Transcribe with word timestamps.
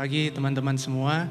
pagi 0.00 0.32
teman-teman 0.32 0.80
semua. 0.80 1.28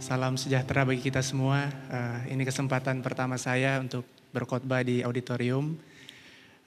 Salam 0.00 0.40
sejahtera 0.40 0.80
bagi 0.80 1.04
kita 1.04 1.20
semua. 1.20 1.68
Uh, 1.92 2.24
ini 2.32 2.40
kesempatan 2.40 3.04
pertama 3.04 3.36
saya 3.36 3.76
untuk 3.84 4.08
berkhotbah 4.32 4.80
di 4.80 5.04
auditorium. 5.04 5.76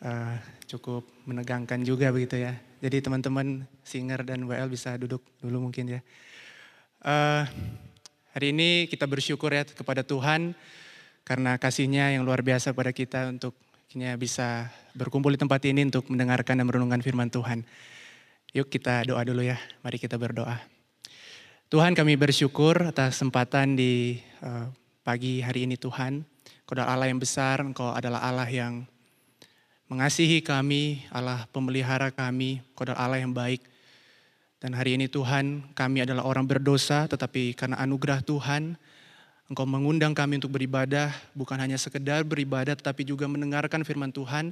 Uh, 0.05 0.37
cukup 0.69 1.01
menegangkan 1.25 1.81
juga 1.81 2.13
begitu 2.13 2.37
ya. 2.37 2.61
Jadi 2.85 3.01
teman-teman 3.01 3.65
Singer 3.81 4.21
dan 4.21 4.45
WL 4.45 4.69
bisa 4.69 4.93
duduk 5.01 5.25
dulu 5.41 5.65
mungkin 5.65 5.97
ya. 5.97 6.05
Uh, 7.01 7.49
hari 8.37 8.53
ini 8.53 8.85
kita 8.85 9.09
bersyukur 9.09 9.49
ya 9.49 9.65
kepada 9.65 10.05
Tuhan 10.05 10.53
karena 11.25 11.57
kasihnya 11.57 12.13
yang 12.13 12.21
luar 12.21 12.45
biasa 12.45 12.69
pada 12.77 12.93
kita 12.93 13.33
untuk 13.33 13.57
bisa 14.21 14.69
berkumpul 14.93 15.33
di 15.33 15.41
tempat 15.41 15.65
ini 15.65 15.89
untuk 15.89 16.05
mendengarkan 16.05 16.61
dan 16.61 16.69
merenungkan 16.69 17.01
firman 17.01 17.33
Tuhan. 17.33 17.65
Yuk 18.53 18.69
kita 18.69 19.09
doa 19.09 19.25
dulu 19.25 19.41
ya, 19.41 19.57
mari 19.81 19.97
kita 19.97 20.21
berdoa. 20.21 20.70
Tuhan 21.71 21.95
kami 21.95 22.19
bersyukur 22.19 22.91
atas 22.91 23.15
kesempatan 23.15 23.79
di 23.79 24.19
uh, 24.43 24.67
pagi 25.07 25.39
hari 25.39 25.63
ini 25.63 25.79
Tuhan. 25.79 26.19
Kau 26.67 26.75
adalah 26.75 26.99
Allah 26.99 27.07
yang 27.07 27.23
besar, 27.23 27.63
Engkau 27.63 27.95
adalah 27.95 28.19
Allah 28.27 28.43
yang 28.51 28.83
mengasihi 29.87 30.43
kami, 30.43 31.07
Allah 31.15 31.47
pemelihara 31.55 32.11
kami, 32.11 32.59
Kau 32.75 32.83
adalah 32.83 33.07
Allah 33.07 33.23
yang 33.23 33.31
baik. 33.31 33.63
Dan 34.59 34.75
hari 34.75 34.99
ini 34.99 35.07
Tuhan 35.07 35.71
kami 35.71 36.03
adalah 36.03 36.27
orang 36.27 36.43
berdosa 36.43 37.07
tetapi 37.07 37.55
karena 37.55 37.79
anugerah 37.79 38.19
Tuhan 38.19 38.75
Engkau 39.47 39.63
mengundang 39.63 40.11
kami 40.11 40.43
untuk 40.43 40.51
beribadah, 40.51 41.15
bukan 41.31 41.55
hanya 41.55 41.79
sekedar 41.79 42.27
beribadah 42.27 42.75
tetapi 42.75 43.07
juga 43.07 43.31
mendengarkan 43.31 43.87
firman 43.87 44.11
Tuhan 44.11 44.51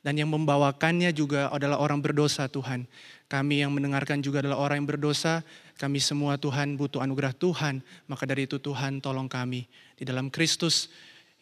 dan 0.00 0.16
yang 0.16 0.32
membawakannya 0.32 1.12
juga 1.12 1.52
adalah 1.52 1.76
orang 1.76 2.00
berdosa 2.00 2.48
Tuhan. 2.48 2.88
Kami 3.28 3.60
yang 3.60 3.70
mendengarkan 3.70 4.24
juga 4.24 4.40
adalah 4.40 4.56
orang 4.56 4.82
yang 4.82 4.88
berdosa. 4.88 5.44
Kami 5.76 6.00
semua 6.00 6.40
Tuhan 6.40 6.80
butuh 6.80 7.04
anugerah 7.04 7.36
Tuhan. 7.36 7.84
Maka 8.08 8.24
dari 8.24 8.48
itu 8.48 8.56
Tuhan 8.56 9.04
tolong 9.04 9.28
kami. 9.28 9.68
Di 10.00 10.08
dalam 10.08 10.32
Kristus 10.32 10.88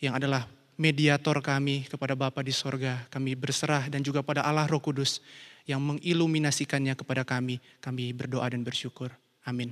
yang 0.02 0.18
adalah 0.18 0.50
mediator 0.74 1.38
kami 1.38 1.86
kepada 1.86 2.18
Bapa 2.18 2.42
di 2.42 2.50
sorga. 2.50 3.06
Kami 3.14 3.38
berserah 3.38 3.86
dan 3.86 4.02
juga 4.02 4.26
pada 4.26 4.42
Allah 4.42 4.66
Roh 4.66 4.82
Kudus 4.82 5.22
yang 5.62 5.78
mengiluminasikannya 5.78 6.98
kepada 6.98 7.22
kami. 7.22 7.62
Kami 7.78 8.10
berdoa 8.10 8.50
dan 8.50 8.66
bersyukur. 8.66 9.14
Amin. 9.46 9.70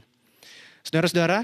Saudara-saudara, 0.87 1.43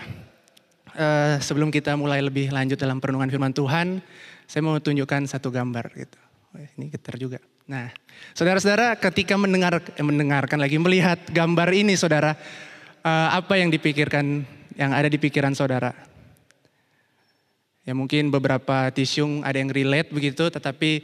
eh, 0.95 1.43
sebelum 1.43 1.75
kita 1.75 1.99
mulai 1.99 2.23
lebih 2.23 2.55
lanjut 2.55 2.79
dalam 2.79 3.03
perenungan 3.03 3.27
firman 3.27 3.51
Tuhan, 3.51 3.99
saya 4.47 4.63
mau 4.63 4.79
tunjukkan 4.79 5.27
satu 5.27 5.51
gambar 5.51 5.91
gitu. 5.99 6.22
Ini 6.53 6.93
getar 6.93 7.17
juga. 7.17 7.41
Nah, 7.65 7.89
saudara-saudara 8.37 8.93
ketika 9.01 9.41
mendengar, 9.41 9.81
eh, 9.81 10.05
mendengarkan 10.05 10.61
lagi 10.61 10.77
melihat 10.77 11.17
gambar 11.33 11.73
ini 11.73 11.97
saudara, 11.97 12.37
uh, 13.01 13.29
apa 13.33 13.57
yang 13.57 13.73
dipikirkan, 13.73 14.45
yang 14.77 14.93
ada 14.93 15.09
di 15.09 15.17
pikiran 15.17 15.57
saudara? 15.57 15.97
Ya 17.89 17.97
mungkin 17.97 18.29
beberapa 18.29 18.93
tisyung 18.93 19.41
ada 19.43 19.57
yang 19.57 19.73
relate 19.73 20.13
begitu, 20.13 20.53
tetapi 20.53 21.03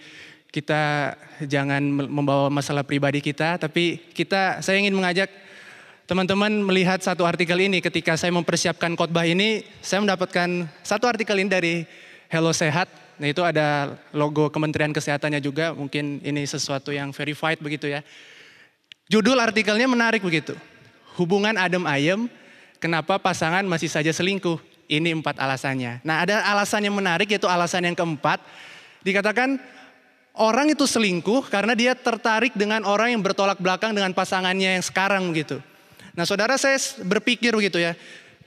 kita 0.52 1.16
jangan 1.48 1.80
membawa 2.06 2.52
masalah 2.52 2.84
pribadi 2.84 3.24
kita, 3.24 3.56
tapi 3.56 4.00
kita, 4.12 4.60
saya 4.60 4.76
ingin 4.80 4.96
mengajak 4.96 5.32
teman-teman 6.08 6.64
melihat 6.64 7.00
satu 7.00 7.24
artikel 7.24 7.56
ini 7.56 7.80
ketika 7.80 8.16
saya 8.20 8.32
mempersiapkan 8.32 8.96
khotbah 8.96 9.24
ini, 9.24 9.64
saya 9.80 10.04
mendapatkan 10.04 10.68
satu 10.84 11.08
artikel 11.08 11.36
ini 11.40 11.48
dari 11.48 11.74
Hello 12.28 12.52
Sehat 12.52 13.07
Nah 13.18 13.26
itu 13.26 13.42
ada 13.42 13.98
logo 14.14 14.46
Kementerian 14.48 14.94
Kesehatannya 14.94 15.42
juga, 15.42 15.74
mungkin 15.74 16.22
ini 16.22 16.46
sesuatu 16.46 16.94
yang 16.94 17.10
verified 17.10 17.58
begitu 17.58 17.90
ya. 17.90 18.06
Judul 19.10 19.36
artikelnya 19.42 19.90
menarik 19.90 20.22
begitu. 20.22 20.54
Hubungan 21.18 21.58
adem 21.58 21.82
ayem, 21.82 22.30
kenapa 22.78 23.18
pasangan 23.18 23.66
masih 23.66 23.90
saja 23.90 24.14
selingkuh? 24.14 24.62
Ini 24.88 25.12
empat 25.18 25.36
alasannya. 25.36 26.00
Nah 26.06 26.24
ada 26.24 26.40
alasan 26.48 26.86
yang 26.86 26.96
menarik 26.96 27.28
yaitu 27.28 27.44
alasan 27.44 27.84
yang 27.84 27.92
keempat. 27.98 28.40
Dikatakan 29.04 29.60
orang 30.38 30.72
itu 30.72 30.86
selingkuh 30.88 31.50
karena 31.52 31.76
dia 31.76 31.92
tertarik 31.92 32.56
dengan 32.56 32.86
orang 32.86 33.12
yang 33.12 33.20
bertolak 33.20 33.60
belakang 33.60 33.92
dengan 33.92 34.14
pasangannya 34.16 34.80
yang 34.80 34.84
sekarang 34.84 35.28
begitu. 35.28 35.60
Nah 36.16 36.24
saudara 36.24 36.56
saya 36.56 36.78
berpikir 37.04 37.52
begitu 37.52 37.82
ya, 37.82 37.92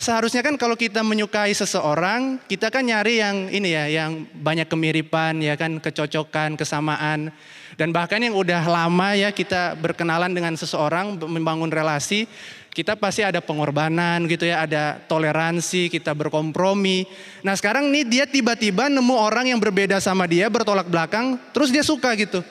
Seharusnya 0.02 0.42
kan 0.42 0.58
kalau 0.58 0.74
kita 0.74 1.06
menyukai 1.06 1.54
seseorang, 1.54 2.42
kita 2.50 2.74
kan 2.74 2.82
nyari 2.82 3.22
yang 3.22 3.54
ini 3.54 3.70
ya, 3.70 3.86
yang 3.86 4.26
banyak 4.34 4.66
kemiripan, 4.66 5.38
ya 5.38 5.54
kan, 5.54 5.78
kecocokan, 5.78 6.58
kesamaan. 6.58 7.30
Dan 7.78 7.94
bahkan 7.94 8.18
yang 8.18 8.34
udah 8.34 8.66
lama 8.66 9.14
ya 9.14 9.30
kita 9.30 9.78
berkenalan 9.78 10.34
dengan 10.34 10.58
seseorang, 10.58 11.22
membangun 11.30 11.70
relasi, 11.70 12.26
kita 12.74 12.98
pasti 12.98 13.22
ada 13.22 13.46
pengorbanan 13.46 14.26
gitu 14.26 14.50
ya, 14.50 14.66
ada 14.66 14.98
toleransi, 15.06 15.94
kita 15.94 16.18
berkompromi. 16.18 17.06
Nah 17.46 17.54
sekarang 17.54 17.94
nih 17.94 18.02
dia 18.02 18.26
tiba-tiba 18.26 18.90
nemu 18.90 19.14
orang 19.14 19.54
yang 19.54 19.62
berbeda 19.62 20.02
sama 20.02 20.26
dia, 20.26 20.50
bertolak 20.50 20.90
belakang, 20.90 21.38
terus 21.54 21.70
dia 21.70 21.86
suka 21.86 22.18
gitu 22.18 22.42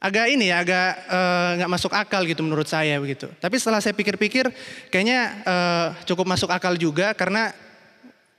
agak 0.00 0.26
ini 0.32 0.48
ya, 0.48 0.64
agak 0.64 0.90
eh, 1.12 1.50
nggak 1.60 1.70
uh, 1.70 1.74
masuk 1.76 1.92
akal 1.92 2.24
gitu 2.24 2.40
menurut 2.40 2.64
saya 2.64 2.96
begitu. 2.96 3.28
Tapi 3.36 3.60
setelah 3.60 3.84
saya 3.84 3.92
pikir-pikir, 3.92 4.48
kayaknya 4.88 5.44
uh, 5.44 5.86
cukup 6.08 6.24
masuk 6.24 6.48
akal 6.48 6.72
juga 6.80 7.12
karena 7.12 7.52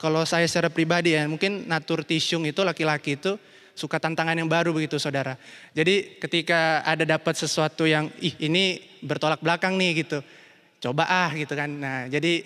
kalau 0.02 0.26
saya 0.26 0.50
secara 0.50 0.74
pribadi 0.74 1.14
ya, 1.14 1.30
mungkin 1.30 1.70
natur 1.70 2.02
tisyung 2.02 2.50
itu 2.50 2.66
laki-laki 2.66 3.22
itu 3.22 3.38
suka 3.78 4.02
tantangan 4.02 4.34
yang 4.34 4.50
baru 4.50 4.74
begitu 4.74 4.98
saudara. 4.98 5.38
Jadi 5.78 6.18
ketika 6.18 6.82
ada 6.82 7.06
dapat 7.06 7.38
sesuatu 7.38 7.86
yang, 7.86 8.10
ih 8.18 8.34
ini 8.42 8.82
bertolak 9.06 9.40
belakang 9.40 9.78
nih 9.78 10.02
gitu, 10.02 10.26
coba 10.82 11.06
ah 11.06 11.30
gitu 11.38 11.54
kan. 11.54 11.70
Nah 11.70 12.10
jadi 12.10 12.42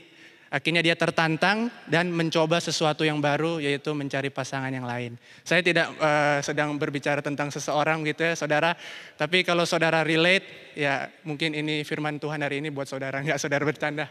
Akhirnya 0.56 0.80
dia 0.80 0.96
tertantang 0.96 1.68
dan 1.84 2.08
mencoba 2.16 2.64
sesuatu 2.64 3.04
yang 3.04 3.20
baru 3.20 3.60
yaitu 3.60 3.92
mencari 3.92 4.32
pasangan 4.32 4.72
yang 4.72 4.88
lain. 4.88 5.20
Saya 5.44 5.60
tidak 5.60 5.92
uh, 6.00 6.40
sedang 6.40 6.80
berbicara 6.80 7.20
tentang 7.20 7.52
seseorang 7.52 8.08
gitu 8.08 8.24
ya 8.24 8.40
saudara. 8.40 8.72
Tapi 9.20 9.44
kalau 9.44 9.68
saudara 9.68 10.08
relate 10.08 10.72
ya 10.80 11.12
mungkin 11.28 11.52
ini 11.60 11.84
firman 11.84 12.24
Tuhan 12.24 12.40
hari 12.40 12.64
ini 12.64 12.72
buat 12.72 12.88
saudara 12.88 13.20
nggak 13.20 13.36
saudara 13.36 13.68
bercanda. 13.68 14.08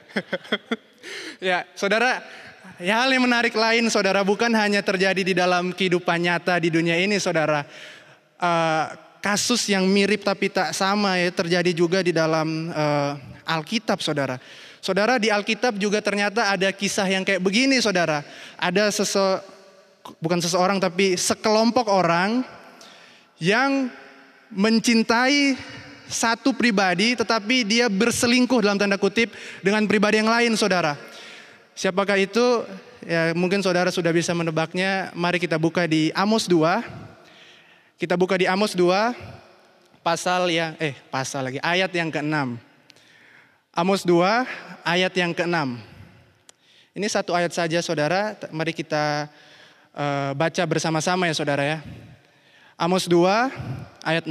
ya 1.49 1.65
saudara 1.73 2.21
ya 2.77 3.01
hal 3.01 3.09
yang 3.09 3.25
menarik 3.25 3.57
lain 3.57 3.89
saudara 3.89 4.21
bukan 4.21 4.53
hanya 4.53 4.85
terjadi 4.85 5.25
di 5.25 5.33
dalam 5.33 5.73
kehidupan 5.73 6.29
nyata 6.29 6.61
di 6.61 6.69
dunia 6.69 7.01
ini 7.01 7.17
saudara. 7.17 7.65
Uh, 8.37 8.93
kasus 9.25 9.65
yang 9.73 9.89
mirip 9.89 10.21
tapi 10.21 10.53
tak 10.53 10.77
sama 10.77 11.17
ya 11.17 11.33
terjadi 11.33 11.73
juga 11.73 12.05
di 12.05 12.13
dalam 12.13 12.69
uh, 12.69 13.17
Alkitab 13.49 14.05
saudara. 14.05 14.37
Saudara 14.85 15.17
di 15.17 15.33
Alkitab 15.33 15.81
juga 15.81 16.05
ternyata 16.05 16.53
ada 16.53 16.69
kisah 16.69 17.09
yang 17.09 17.25
kayak 17.25 17.41
begini 17.41 17.81
saudara. 17.81 18.21
Ada 18.61 18.93
sese, 18.93 19.41
bukan 20.21 20.45
seseorang 20.45 20.77
tapi 20.77 21.17
sekelompok 21.17 21.89
orang 21.89 22.45
yang 23.41 23.89
mencintai 24.53 25.57
satu 26.05 26.53
pribadi 26.53 27.17
tetapi 27.17 27.65
dia 27.65 27.89
berselingkuh 27.89 28.61
dalam 28.61 28.77
tanda 28.77 29.01
kutip 29.01 29.33
dengan 29.65 29.89
pribadi 29.89 30.21
yang 30.21 30.29
lain 30.29 30.53
saudara. 30.53 31.01
Siapakah 31.73 32.21
itu? 32.21 32.69
Ya 33.09 33.33
mungkin 33.33 33.65
saudara 33.65 33.89
sudah 33.89 34.13
bisa 34.13 34.37
menebaknya. 34.37 35.09
Mari 35.17 35.41
kita 35.41 35.57
buka 35.57 35.89
di 35.89 36.13
Amos 36.13 36.45
2. 36.45 36.61
Kita 37.97 38.21
buka 38.21 38.37
di 38.37 38.45
Amos 38.45 38.77
2 38.77 39.17
pasal 40.05 40.53
yang 40.53 40.77
eh 40.77 40.93
pasal 41.09 41.49
lagi 41.49 41.59
ayat 41.65 41.89
yang 41.89 42.13
ke-6. 42.13 42.74
Amos 43.75 44.07
2 44.07 44.23
ayat 44.87 45.11
yang 45.19 45.35
ke-6. 45.35 45.59
Ini 46.95 47.07
satu 47.11 47.35
ayat 47.35 47.51
saja 47.51 47.83
saudara, 47.83 48.39
mari 48.55 48.71
kita 48.71 49.27
uh, 49.91 50.31
baca 50.31 50.63
bersama-sama 50.63 51.27
ya 51.27 51.35
saudara 51.35 51.67
ya. 51.67 51.79
Amos 52.79 53.11
2 53.11 53.27
ayat 54.07 54.31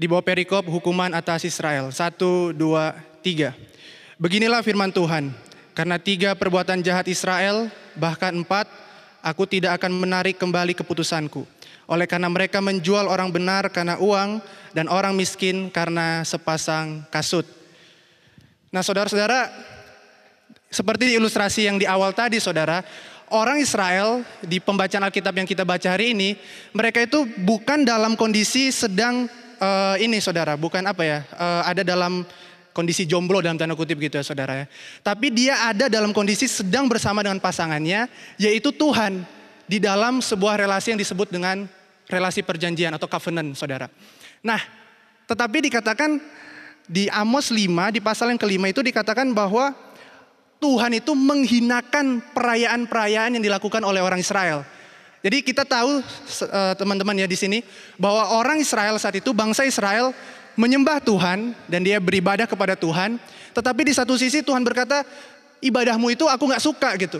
Di 0.00 0.08
bawah 0.08 0.24
perikop 0.24 0.64
hukuman 0.64 1.12
atas 1.12 1.44
Israel. 1.44 1.92
Satu, 1.92 2.56
dua, 2.56 2.96
tiga. 3.20 3.52
Beginilah 4.16 4.64
firman 4.64 4.88
Tuhan. 4.88 5.28
Karena 5.76 6.00
tiga 6.00 6.32
perbuatan 6.32 6.80
jahat 6.80 7.04
Israel, 7.04 7.68
bahkan 8.00 8.32
empat, 8.32 8.64
aku 9.20 9.44
tidak 9.44 9.76
akan 9.76 9.92
menarik 9.92 10.40
kembali 10.40 10.72
keputusanku. 10.72 11.44
Oleh 11.86 12.10
karena 12.10 12.26
mereka 12.26 12.58
menjual 12.58 13.06
orang 13.06 13.30
benar 13.30 13.70
karena 13.70 13.98
uang, 14.02 14.42
dan 14.76 14.92
orang 14.92 15.16
miskin 15.16 15.72
karena 15.72 16.20
sepasang 16.26 17.08
kasut. 17.08 17.48
Nah 18.74 18.84
saudara-saudara, 18.84 19.48
seperti 20.68 21.08
di 21.08 21.12
ilustrasi 21.16 21.64
yang 21.64 21.80
di 21.80 21.88
awal 21.88 22.12
tadi 22.12 22.36
saudara, 22.36 22.84
orang 23.32 23.62
Israel 23.62 24.20
di 24.44 24.60
pembacaan 24.60 25.06
Alkitab 25.08 25.32
yang 25.32 25.48
kita 25.48 25.64
baca 25.64 25.88
hari 25.88 26.12
ini, 26.12 26.36
mereka 26.76 27.00
itu 27.00 27.24
bukan 27.40 27.88
dalam 27.88 28.18
kondisi 28.18 28.68
sedang 28.68 29.30
uh, 29.62 29.96
ini 29.96 30.20
saudara, 30.20 30.60
bukan 30.60 30.84
apa 30.84 31.02
ya, 31.06 31.18
uh, 31.38 31.62
ada 31.64 31.80
dalam 31.80 32.26
kondisi 32.76 33.08
jomblo 33.08 33.40
dalam 33.40 33.56
tanda 33.56 33.72
kutip 33.72 33.96
gitu 33.96 34.20
ya 34.20 34.24
saudara 34.26 34.52
ya. 34.52 34.66
Tapi 35.00 35.32
dia 35.32 35.72
ada 35.72 35.88
dalam 35.88 36.12
kondisi 36.12 36.44
sedang 36.44 36.84
bersama 36.84 37.24
dengan 37.24 37.40
pasangannya, 37.40 38.12
yaitu 38.36 38.68
Tuhan 38.76 39.24
di 39.66 39.82
dalam 39.82 40.22
sebuah 40.22 40.62
relasi 40.62 40.94
yang 40.94 41.00
disebut 41.02 41.30
dengan 41.30 41.66
relasi 42.06 42.42
perjanjian 42.42 42.94
atau 42.94 43.10
covenant 43.10 43.54
saudara. 43.58 43.90
Nah, 44.42 44.62
tetapi 45.26 45.66
dikatakan 45.70 46.22
di 46.86 47.10
Amos 47.10 47.50
5 47.50 47.66
di 47.90 47.98
pasal 47.98 48.30
yang 48.30 48.38
kelima 48.38 48.70
itu 48.70 48.78
dikatakan 48.78 49.34
bahwa 49.34 49.74
Tuhan 50.56 50.96
itu 50.96 51.12
menghinakan 51.12 52.22
perayaan-perayaan 52.32 53.36
yang 53.36 53.44
dilakukan 53.44 53.82
oleh 53.82 54.00
orang 54.00 54.22
Israel. 54.22 54.64
Jadi 55.20 55.42
kita 55.42 55.66
tahu 55.66 56.00
eh, 56.46 56.74
teman-teman 56.78 57.18
ya 57.18 57.26
di 57.26 57.34
sini 57.34 57.58
bahwa 57.98 58.38
orang 58.38 58.62
Israel 58.62 58.94
saat 58.96 59.18
itu 59.18 59.34
bangsa 59.34 59.66
Israel 59.66 60.14
menyembah 60.56 61.02
Tuhan 61.02 61.52
dan 61.68 61.80
dia 61.82 61.98
beribadah 61.98 62.46
kepada 62.46 62.78
Tuhan. 62.78 63.18
Tetapi 63.52 63.82
di 63.82 63.92
satu 63.92 64.14
sisi 64.14 64.40
Tuhan 64.40 64.62
berkata 64.62 65.02
ibadahmu 65.60 66.14
itu 66.14 66.24
aku 66.30 66.46
nggak 66.46 66.62
suka 66.62 66.94
gitu. 66.96 67.18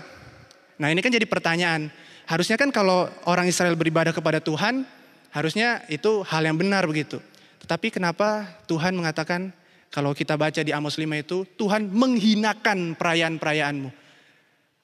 Nah 0.79 0.89
ini 0.95 1.03
kan 1.03 1.11
jadi 1.13 1.27
pertanyaan. 1.27 1.91
Harusnya 2.27 2.59
kan 2.59 2.75
kalau 2.75 3.07
orang 3.23 3.47
Israel 3.47 3.79
beribadah 3.79 4.11
kepada 4.11 4.43
Tuhan 4.43 4.83
harusnya 5.31 5.87
itu 5.87 6.27
hal 6.27 6.43
yang 6.43 6.59
benar 6.59 6.83
begitu. 6.91 7.23
Tetapi 7.63 7.95
kenapa 7.95 8.47
Tuhan 8.67 8.99
mengatakan 8.99 9.55
kalau 9.95 10.11
kita 10.11 10.35
baca 10.35 10.61
di 10.61 10.75
Amos 10.75 10.99
5 10.99 11.07
itu 11.23 11.47
Tuhan 11.55 11.87
menghinakan 11.89 12.99
perayaan-perayaanmu. 12.99 13.91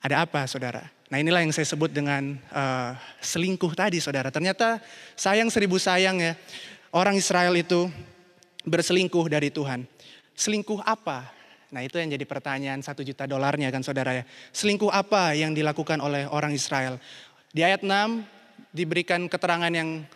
Ada 0.02 0.22
apa 0.22 0.46
saudara? 0.46 0.86
Nah 1.12 1.20
inilah 1.20 1.44
yang 1.44 1.52
saya 1.52 1.68
sebut 1.68 1.92
dengan 1.92 2.40
uh, 2.54 2.96
selingkuh 3.20 3.74
tadi 3.76 4.00
saudara. 4.00 4.32
Ternyata 4.32 4.80
sayang 5.18 5.52
seribu 5.52 5.76
sayang 5.76 6.22
ya. 6.22 6.32
Orang 6.94 7.18
Israel 7.18 7.52
itu 7.58 7.90
berselingkuh 8.64 9.26
dari 9.28 9.52
Tuhan. 9.52 9.84
Selingkuh 10.32 10.80
apa? 10.80 11.28
Nah 11.72 11.80
itu 11.80 11.96
yang 11.96 12.12
jadi 12.12 12.24
pertanyaan 12.28 12.80
satu 12.84 13.00
juta 13.00 13.24
dolarnya 13.24 13.72
kan 13.72 13.84
saudara 13.84 14.12
ya. 14.12 14.24
Selingkuh 14.52 14.92
apa 14.92 15.36
yang 15.36 15.52
dilakukan 15.56 16.00
oleh 16.00 16.28
orang 16.28 16.52
Israel? 16.52 16.96
Di 17.52 17.60
ayat 17.60 17.84
6 17.84 18.24
diberikan 18.72 19.28
keterangan 19.28 19.68
yang 19.68 20.08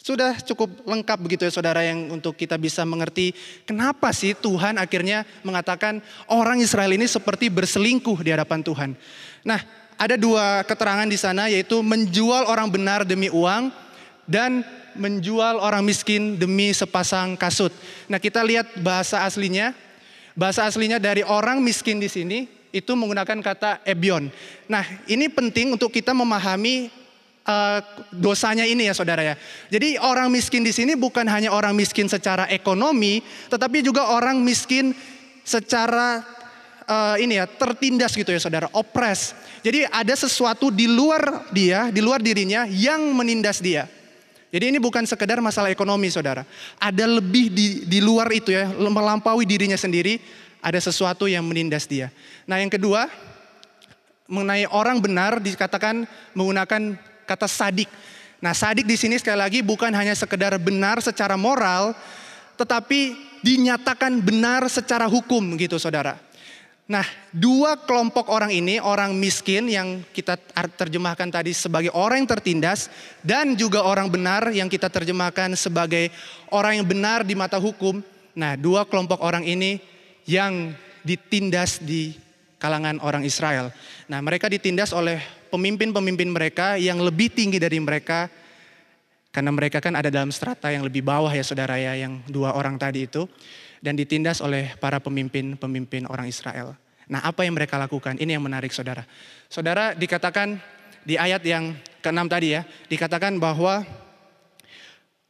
sudah 0.00 0.40
cukup 0.40 0.80
lengkap 0.88 1.18
begitu 1.20 1.44
ya 1.44 1.52
saudara 1.52 1.84
yang 1.84 2.08
untuk 2.08 2.32
kita 2.32 2.56
bisa 2.56 2.80
mengerti 2.88 3.36
kenapa 3.68 4.08
sih 4.16 4.32
Tuhan 4.32 4.80
akhirnya 4.80 5.28
mengatakan 5.44 6.00
orang 6.32 6.64
Israel 6.64 6.96
ini 6.96 7.04
seperti 7.04 7.52
berselingkuh 7.52 8.24
di 8.24 8.32
hadapan 8.32 8.64
Tuhan. 8.64 8.90
Nah, 9.44 9.60
ada 10.00 10.16
dua 10.16 10.64
keterangan 10.64 11.04
di 11.04 11.20
sana 11.20 11.52
yaitu 11.52 11.84
menjual 11.84 12.48
orang 12.48 12.72
benar 12.72 13.04
demi 13.04 13.28
uang 13.28 13.68
dan 14.24 14.64
menjual 14.96 15.60
orang 15.60 15.84
miskin 15.84 16.40
demi 16.40 16.72
sepasang 16.72 17.36
kasut. 17.36 17.70
Nah, 18.08 18.16
kita 18.16 18.40
lihat 18.40 18.80
bahasa 18.80 19.28
aslinya. 19.28 19.76
Bahasa 20.32 20.64
aslinya 20.64 20.96
dari 20.96 21.20
orang 21.20 21.60
miskin 21.60 22.00
di 22.00 22.08
sini 22.08 22.48
itu 22.70 22.92
menggunakan 22.94 23.38
kata 23.42 23.82
ebion. 23.86 24.30
Nah, 24.70 24.82
ini 25.10 25.26
penting 25.26 25.74
untuk 25.74 25.90
kita 25.90 26.14
memahami 26.14 26.90
uh, 27.46 27.78
dosanya 28.14 28.66
ini 28.66 28.86
ya 28.86 28.94
saudara 28.94 29.22
ya. 29.22 29.34
Jadi 29.70 29.98
orang 29.98 30.30
miskin 30.30 30.62
di 30.62 30.70
sini 30.70 30.94
bukan 30.94 31.26
hanya 31.26 31.50
orang 31.50 31.74
miskin 31.74 32.06
secara 32.06 32.46
ekonomi, 32.50 33.22
tetapi 33.50 33.82
juga 33.82 34.10
orang 34.10 34.38
miskin 34.38 34.94
secara 35.42 36.22
uh, 36.86 37.16
ini 37.18 37.38
ya 37.42 37.46
tertindas 37.50 38.14
gitu 38.14 38.30
ya 38.30 38.40
saudara, 38.42 38.70
opres. 38.74 39.34
Jadi 39.60 39.84
ada 39.90 40.14
sesuatu 40.16 40.72
di 40.72 40.88
luar 40.88 41.52
dia, 41.52 41.92
di 41.92 42.00
luar 42.00 42.22
dirinya 42.22 42.64
yang 42.70 43.02
menindas 43.12 43.60
dia. 43.60 43.84
Jadi 44.50 44.74
ini 44.74 44.78
bukan 44.82 45.06
sekedar 45.06 45.38
masalah 45.38 45.70
ekonomi 45.70 46.10
saudara. 46.10 46.42
Ada 46.82 47.06
lebih 47.06 47.54
di, 47.54 47.66
di 47.86 48.02
luar 48.02 48.26
itu 48.34 48.50
ya, 48.50 48.66
melampaui 48.66 49.46
dirinya 49.46 49.78
sendiri. 49.78 50.18
Ada 50.60 50.92
sesuatu 50.92 51.24
yang 51.24 51.44
menindas 51.44 51.88
dia. 51.88 52.12
Nah 52.44 52.60
yang 52.60 52.68
kedua, 52.68 53.08
mengenai 54.28 54.68
orang 54.70 55.00
benar 55.00 55.40
dikatakan 55.40 56.06
menggunakan 56.36 56.94
kata 57.24 57.48
sadik. 57.50 57.88
Nah 58.38 58.54
sadik 58.54 58.84
di 58.84 58.96
sini 58.96 59.16
sekali 59.18 59.40
lagi 59.40 59.60
bukan 59.60 59.90
hanya 59.92 60.12
sekedar 60.12 60.54
benar 60.60 61.00
secara 61.00 61.34
moral, 61.34 61.96
tetapi 62.60 63.16
dinyatakan 63.40 64.20
benar 64.20 64.68
secara 64.68 65.08
hukum 65.08 65.56
gitu 65.56 65.80
saudara. 65.80 66.20
Nah, 66.90 67.06
dua 67.30 67.78
kelompok 67.86 68.26
orang 68.34 68.50
ini, 68.50 68.82
orang 68.82 69.14
miskin 69.14 69.70
yang 69.70 70.02
kita 70.10 70.34
terjemahkan 70.74 71.30
tadi 71.30 71.54
sebagai 71.54 71.94
orang 71.94 72.26
yang 72.26 72.30
tertindas 72.34 72.90
dan 73.22 73.54
juga 73.54 73.86
orang 73.86 74.10
benar 74.10 74.50
yang 74.50 74.66
kita 74.66 74.90
terjemahkan 74.90 75.54
sebagai 75.54 76.10
orang 76.50 76.82
yang 76.82 76.86
benar 76.90 77.22
di 77.22 77.38
mata 77.38 77.62
hukum. 77.62 78.02
Nah, 78.34 78.58
dua 78.58 78.82
kelompok 78.90 79.22
orang 79.22 79.46
ini 79.46 79.78
yang 80.30 80.78
ditindas 81.02 81.82
di 81.82 82.14
kalangan 82.62 83.02
orang 83.02 83.26
Israel. 83.26 83.74
Nah, 84.06 84.22
mereka 84.22 84.46
ditindas 84.46 84.94
oleh 84.94 85.18
pemimpin-pemimpin 85.50 86.30
mereka 86.30 86.78
yang 86.78 87.02
lebih 87.02 87.34
tinggi 87.34 87.58
dari 87.58 87.82
mereka 87.82 88.30
karena 89.34 89.50
mereka 89.50 89.82
kan 89.82 89.98
ada 89.98 90.06
dalam 90.06 90.30
strata 90.30 90.70
yang 90.70 90.86
lebih 90.86 91.02
bawah 91.02 91.30
ya 91.30 91.42
saudara 91.42 91.78
ya 91.78 91.98
yang 91.98 92.22
dua 92.30 92.54
orang 92.54 92.78
tadi 92.78 93.10
itu 93.10 93.26
dan 93.82 93.98
ditindas 93.98 94.38
oleh 94.38 94.70
para 94.78 95.02
pemimpin-pemimpin 95.02 96.06
orang 96.06 96.30
Israel. 96.30 96.78
Nah, 97.10 97.26
apa 97.26 97.42
yang 97.42 97.58
mereka 97.58 97.74
lakukan? 97.74 98.14
Ini 98.22 98.38
yang 98.38 98.44
menarik 98.46 98.70
Saudara. 98.70 99.02
Saudara 99.50 99.98
dikatakan 99.98 100.62
di 101.02 101.18
ayat 101.18 101.42
yang 101.42 101.74
ke-6 101.98 102.22
tadi 102.30 102.54
ya, 102.54 102.62
dikatakan 102.86 103.34
bahwa 103.42 103.82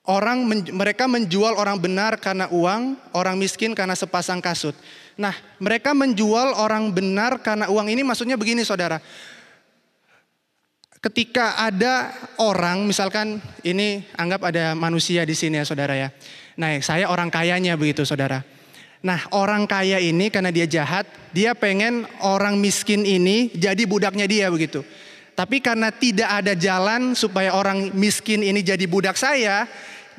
orang 0.09 0.49
mereka 0.73 1.05
menjual 1.05 1.57
orang 1.59 1.77
benar 1.77 2.17
karena 2.17 2.49
uang, 2.49 2.97
orang 3.13 3.37
miskin 3.37 3.77
karena 3.77 3.93
sepasang 3.93 4.41
kasut. 4.41 4.73
Nah, 5.21 5.37
mereka 5.61 5.93
menjual 5.93 6.57
orang 6.57 6.89
benar 6.95 7.43
karena 7.45 7.69
uang 7.69 7.93
ini 7.93 8.01
maksudnya 8.01 8.41
begini 8.41 8.65
Saudara. 8.65 9.03
Ketika 11.01 11.57
ada 11.57 12.13
orang, 12.37 12.85
misalkan 12.85 13.41
ini 13.65 14.05
anggap 14.21 14.53
ada 14.53 14.77
manusia 14.77 15.25
di 15.25 15.33
sini 15.33 15.57
ya 15.57 15.65
saudara 15.65 15.97
ya. 15.97 16.13
Nah 16.61 16.77
saya 16.85 17.09
orang 17.09 17.33
kayanya 17.33 17.73
begitu 17.81 18.05
saudara. 18.05 18.45
Nah 19.01 19.25
orang 19.33 19.65
kaya 19.65 19.97
ini 19.97 20.29
karena 20.29 20.53
dia 20.53 20.69
jahat, 20.69 21.09
dia 21.33 21.57
pengen 21.57 22.05
orang 22.21 22.61
miskin 22.61 23.09
ini 23.09 23.49
jadi 23.57 23.81
budaknya 23.89 24.29
dia 24.29 24.53
begitu. 24.53 24.85
Tapi 25.41 25.57
karena 25.65 25.89
tidak 25.89 26.29
ada 26.29 26.53
jalan 26.53 27.17
supaya 27.17 27.57
orang 27.57 27.97
miskin 27.97 28.45
ini 28.45 28.61
jadi 28.61 28.85
budak 28.85 29.17
saya, 29.17 29.65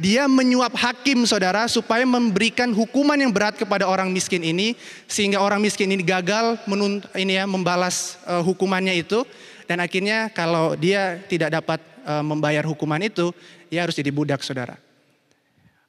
dia 0.02 0.26
menyuap 0.26 0.74
hakim 0.74 1.30
saudara 1.30 1.70
supaya 1.70 2.02
memberikan 2.10 2.74
hukuman 2.74 3.22
yang 3.22 3.30
berat 3.30 3.54
kepada 3.54 3.86
orang 3.86 4.10
miskin 4.10 4.42
ini 4.42 4.74
sehingga 5.06 5.38
orang 5.38 5.62
miskin 5.62 5.94
ini 5.94 6.02
gagal 6.02 6.58
menunt 6.66 7.06
ini 7.14 7.38
ya 7.38 7.46
membalas 7.46 8.18
uh, 8.26 8.42
hukumannya 8.42 8.98
itu 8.98 9.22
dan 9.70 9.78
akhirnya 9.78 10.34
kalau 10.34 10.74
dia 10.74 11.22
tidak 11.30 11.54
dapat 11.54 11.78
uh, 12.02 12.26
membayar 12.26 12.66
hukuman 12.66 13.06
itu, 13.06 13.30
dia 13.70 13.86
harus 13.86 13.94
jadi 13.94 14.10
budak 14.10 14.42
saudara. 14.42 14.82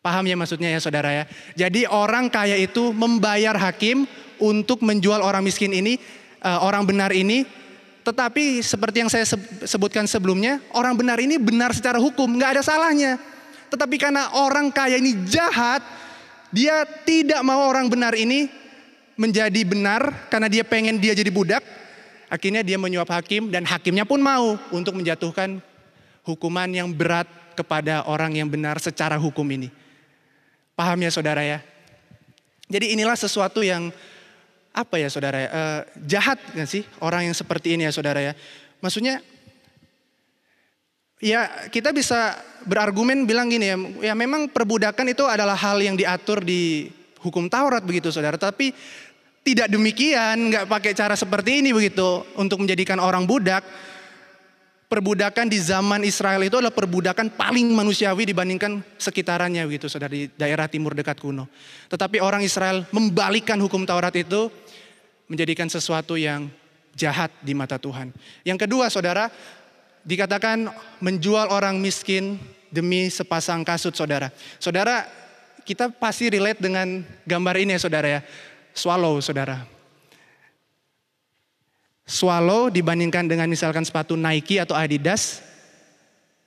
Paham 0.05 0.29
ya 0.29 0.37
maksudnya 0.37 0.69
ya 0.69 0.81
saudara 0.85 1.09
ya. 1.09 1.25
Jadi 1.57 1.89
orang 1.89 2.29
kaya 2.29 2.61
itu 2.61 2.93
membayar 2.93 3.57
hakim 3.57 4.05
untuk 4.37 4.85
menjual 4.85 5.25
orang 5.25 5.41
miskin 5.41 5.73
ini, 5.73 5.97
uh, 6.45 6.61
orang 6.61 6.85
benar 6.85 7.17
ini. 7.17 7.62
Tetapi 8.03 8.59
seperti 8.63 9.07
yang 9.07 9.11
saya 9.11 9.23
sebutkan 9.63 10.11
sebelumnya, 10.11 10.59
orang 10.75 10.99
benar 10.99 11.23
ini 11.23 11.39
benar 11.39 11.71
secara 11.71 12.03
hukum, 12.03 12.27
nggak 12.35 12.59
ada 12.59 12.63
salahnya. 12.63 13.19
Tetapi 13.71 13.97
karena 13.97 14.35
orang 14.37 14.75
kaya 14.75 14.99
ini 14.99 15.23
jahat, 15.25 15.81
dia 16.51 16.83
tidak 17.07 17.41
mau 17.47 17.63
orang 17.71 17.87
benar 17.87 18.13
ini 18.19 18.51
menjadi 19.15 19.63
benar 19.63 20.29
karena 20.29 20.51
dia 20.51 20.67
pengen 20.67 20.99
dia 20.99 21.15
jadi 21.15 21.31
budak. 21.31 21.63
Akhirnya 22.27 22.67
dia 22.67 22.81
menyuap 22.81 23.09
hakim 23.13 23.53
dan 23.53 23.63
hakimnya 23.63 24.03
pun 24.03 24.19
mau 24.19 24.59
untuk 24.75 24.99
menjatuhkan 24.99 25.63
hukuman 26.27 26.69
yang 26.69 26.91
berat 26.91 27.29
kepada 27.55 28.03
orang 28.09 28.35
yang 28.35 28.49
benar 28.49 28.81
secara 28.83 29.21
hukum 29.21 29.45
ini. 29.53 29.69
Paham 30.73 30.99
ya 31.05 31.13
saudara 31.13 31.45
ya? 31.45 31.61
Jadi 32.73 32.97
inilah 32.97 33.15
sesuatu 33.15 33.61
yang 33.61 33.93
apa 34.73 34.97
ya 34.97 35.09
saudara 35.13 35.37
ya? 35.37 35.49
Uh, 35.53 35.81
jahat 36.09 36.41
kan 36.53 36.65
sih 36.65 36.83
orang 37.05 37.29
yang 37.29 37.37
seperti 37.37 37.77
ini 37.77 37.85
ya 37.85 37.93
saudara 37.93 38.21
ya? 38.21 38.33
Maksudnya 38.81 39.21
ya 41.23 41.69
kita 41.69 41.95
bisa 41.95 42.35
berargumen 42.67 43.29
bilang 43.29 43.53
gini 43.53 43.71
ya, 43.71 43.77
ya 44.11 44.15
memang 44.17 44.51
perbudakan 44.51 45.13
itu 45.13 45.23
adalah 45.29 45.55
hal 45.55 45.79
yang 45.79 45.95
diatur 45.95 46.43
di 46.43 46.91
hukum 47.23 47.47
Taurat 47.47 47.85
begitu 47.85 48.11
saudara. 48.11 48.41
Tapi 48.41 48.75
tidak 49.43 49.69
demikian, 49.71 50.51
nggak 50.55 50.67
pakai 50.71 50.93
cara 50.95 51.15
seperti 51.19 51.63
ini 51.63 51.75
begitu 51.75 52.23
untuk 52.39 52.63
menjadikan 52.63 52.99
orang 53.03 53.27
budak 53.27 53.63
perbudakan 54.93 55.49
di 55.49 55.57
zaman 55.57 56.05
Israel 56.05 56.45
itu 56.45 56.61
adalah 56.61 56.77
perbudakan 56.77 57.33
paling 57.33 57.73
manusiawi 57.73 58.29
dibandingkan 58.29 58.85
sekitarannya 59.01 59.65
begitu 59.65 59.89
saudara 59.89 60.13
di 60.13 60.29
daerah 60.37 60.69
timur 60.69 60.93
dekat 60.93 61.17
kuno. 61.17 61.49
Tetapi 61.89 62.21
orang 62.21 62.45
Israel 62.45 62.85
membalikan 62.93 63.57
hukum 63.57 63.89
Taurat 63.89 64.13
itu 64.13 64.53
menjadikan 65.33 65.65
sesuatu 65.73 66.21
yang 66.21 66.53
jahat 66.93 67.33
di 67.41 67.57
mata 67.57 67.81
Tuhan. 67.81 68.13
Yang 68.45 68.69
kedua 68.69 68.93
saudara, 68.93 69.33
dikatakan 70.05 70.69
menjual 71.01 71.49
orang 71.49 71.81
miskin 71.81 72.37
demi 72.69 73.09
sepasang 73.09 73.65
kasut 73.65 73.97
saudara. 73.97 74.29
Saudara, 74.61 75.09
kita 75.65 75.89
pasti 75.89 76.29
relate 76.29 76.61
dengan 76.61 77.01
gambar 77.25 77.57
ini 77.65 77.73
ya 77.73 77.81
saudara 77.81 78.09
ya. 78.13 78.21
Swallow 78.77 79.25
saudara. 79.25 79.72
Swallow 82.03 82.69
dibandingkan 82.69 83.31
dengan 83.31 83.47
misalkan 83.47 83.87
sepatu 83.87 84.19
Nike 84.19 84.59
atau 84.59 84.75
Adidas, 84.75 85.39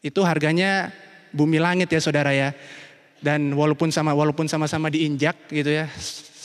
itu 0.04 0.20
harganya 0.22 0.92
bumi 1.32 1.58
langit 1.58 1.90
ya 1.90 2.02
saudara 2.04 2.36
ya. 2.36 2.52
Dan 3.24 3.56
walaupun 3.56 3.90
sama 3.90 4.12
walaupun 4.12 4.46
sama-sama 4.46 4.92
diinjak 4.92 5.50
gitu 5.50 5.72
ya, 5.72 5.90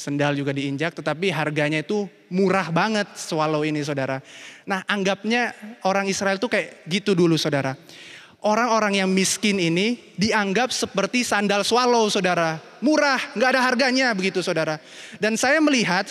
sendal 0.01 0.33
juga 0.33 0.55
diinjak, 0.57 0.97
tetapi 0.97 1.29
harganya 1.29 1.85
itu 1.85 2.09
murah 2.33 2.73
banget 2.73 3.11
swallow 3.19 3.67
ini 3.67 3.85
saudara. 3.85 4.25
Nah 4.65 4.81
anggapnya 4.89 5.53
orang 5.85 6.09
Israel 6.09 6.41
tuh 6.41 6.49
kayak 6.49 6.89
gitu 6.89 7.13
dulu 7.13 7.37
saudara. 7.37 7.77
Orang-orang 8.41 9.05
yang 9.05 9.11
miskin 9.13 9.61
ini 9.61 10.01
dianggap 10.17 10.73
seperti 10.73 11.21
sandal 11.29 11.61
swallow 11.61 12.09
saudara. 12.09 12.57
Murah, 12.81 13.21
nggak 13.37 13.51
ada 13.53 13.61
harganya 13.61 14.17
begitu 14.17 14.41
saudara. 14.41 14.81
Dan 15.21 15.37
saya 15.37 15.61
melihat 15.61 16.09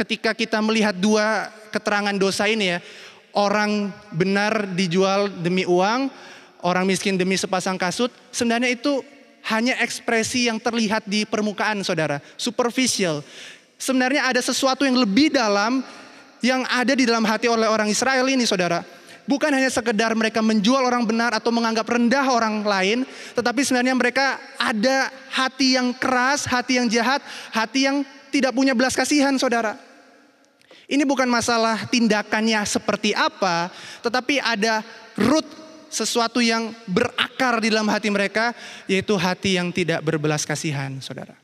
ketika 0.00 0.32
kita 0.32 0.64
melihat 0.64 0.96
dua 0.96 1.52
keterangan 1.68 2.16
dosa 2.16 2.48
ini 2.48 2.72
ya. 2.72 2.80
Orang 3.36 3.92
benar 4.16 4.64
dijual 4.72 5.28
demi 5.28 5.68
uang, 5.68 6.08
orang 6.64 6.88
miskin 6.88 7.20
demi 7.20 7.36
sepasang 7.36 7.76
kasut. 7.76 8.08
Sebenarnya 8.32 8.72
itu 8.72 9.04
hanya 9.52 9.76
ekspresi 9.84 10.48
yang 10.48 10.56
terlihat 10.56 11.04
di 11.04 11.28
permukaan 11.28 11.84
saudara, 11.84 12.24
superficial. 12.40 13.20
Sebenarnya 13.76 14.24
ada 14.24 14.40
sesuatu 14.40 14.88
yang 14.88 14.96
lebih 14.96 15.36
dalam 15.36 15.84
yang 16.40 16.64
ada 16.64 16.96
di 16.96 17.04
dalam 17.04 17.28
hati 17.28 17.46
oleh 17.46 17.68
orang 17.68 17.92
Israel 17.92 18.24
ini 18.24 18.48
saudara. 18.48 18.97
Bukan 19.28 19.52
hanya 19.52 19.68
sekedar 19.68 20.16
mereka 20.16 20.40
menjual 20.40 20.80
orang 20.80 21.04
benar 21.04 21.36
atau 21.36 21.52
menganggap 21.52 21.84
rendah 21.84 22.24
orang 22.32 22.64
lain, 22.64 23.04
tetapi 23.36 23.60
sebenarnya 23.60 23.92
mereka 23.92 24.40
ada 24.56 25.12
hati 25.28 25.76
yang 25.76 25.92
keras, 25.92 26.48
hati 26.48 26.80
yang 26.80 26.88
jahat, 26.88 27.20
hati 27.52 27.84
yang 27.84 28.00
tidak 28.32 28.56
punya 28.56 28.72
belas 28.72 28.96
kasihan 28.96 29.36
saudara. 29.36 29.76
Ini 30.88 31.04
bukan 31.04 31.28
masalah 31.28 31.84
tindakannya 31.92 32.64
seperti 32.64 33.12
apa, 33.12 33.68
tetapi 34.00 34.40
ada 34.40 34.80
root 35.20 35.44
sesuatu 35.92 36.40
yang 36.40 36.72
berakar 36.88 37.60
di 37.60 37.68
dalam 37.68 37.88
hati 37.92 38.08
mereka, 38.08 38.56
yaitu 38.88 39.12
hati 39.20 39.60
yang 39.60 39.68
tidak 39.68 40.00
berbelas 40.00 40.48
kasihan, 40.48 40.96
saudara. 41.04 41.36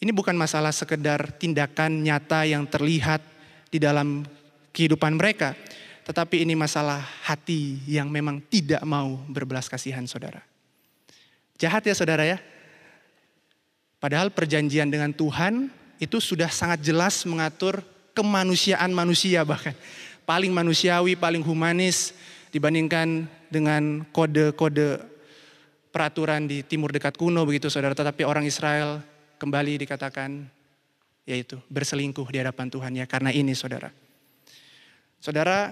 Ini 0.00 0.08
bukan 0.16 0.32
masalah 0.32 0.72
sekedar 0.72 1.36
tindakan 1.36 2.00
nyata 2.00 2.48
yang 2.48 2.64
terlihat 2.64 3.20
di 3.68 3.76
dalam 3.76 4.24
kehidupan 4.72 5.20
mereka, 5.20 5.52
tetapi 6.02 6.42
ini 6.42 6.58
masalah 6.58 6.98
hati 7.22 7.78
yang 7.86 8.10
memang 8.10 8.42
tidak 8.50 8.82
mau 8.82 9.22
berbelas 9.30 9.70
kasihan, 9.70 10.02
saudara. 10.06 10.42
Jahat 11.58 11.86
ya, 11.86 11.94
saudara 11.94 12.26
ya. 12.26 12.42
Padahal 14.02 14.34
perjanjian 14.34 14.90
dengan 14.90 15.14
Tuhan 15.14 15.70
itu 16.02 16.18
sudah 16.18 16.50
sangat 16.50 16.82
jelas 16.82 17.22
mengatur 17.22 17.86
kemanusiaan 18.18 18.90
manusia 18.90 19.46
bahkan. 19.46 19.78
Paling 20.26 20.50
manusiawi, 20.50 21.14
paling 21.14 21.42
humanis, 21.46 22.10
dibandingkan 22.50 23.30
dengan 23.46 24.02
kode-kode 24.10 25.00
peraturan 25.94 26.50
di 26.50 26.66
timur 26.66 26.90
dekat 26.90 27.14
kuno 27.14 27.46
begitu 27.46 27.70
saudara. 27.70 27.94
Tetapi 27.94 28.26
orang 28.26 28.42
Israel 28.42 28.98
kembali 29.38 29.86
dikatakan 29.86 30.50
yaitu 31.22 31.62
berselingkuh 31.70 32.26
di 32.26 32.42
hadapan 32.42 32.66
Tuhan 32.66 32.92
ya 32.98 33.06
karena 33.06 33.30
ini 33.30 33.54
saudara. 33.54 33.94
Saudara, 35.22 35.70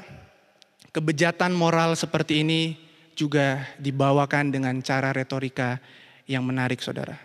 kebejatan 0.90 1.54
moral 1.54 1.94
seperti 1.94 2.42
ini 2.42 2.76
juga 3.14 3.66
dibawakan 3.78 4.50
dengan 4.54 4.74
cara 4.82 5.14
retorika 5.14 5.78
yang 6.26 6.46
menarik 6.46 6.78
saudara. 6.82 7.18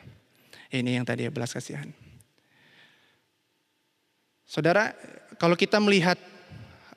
Ini 0.70 0.98
yang 1.02 1.06
tadi 1.06 1.30
belas 1.30 1.54
kasihan. 1.54 1.88
Saudara, 4.46 4.94
kalau 5.42 5.58
kita 5.58 5.82
melihat 5.82 6.18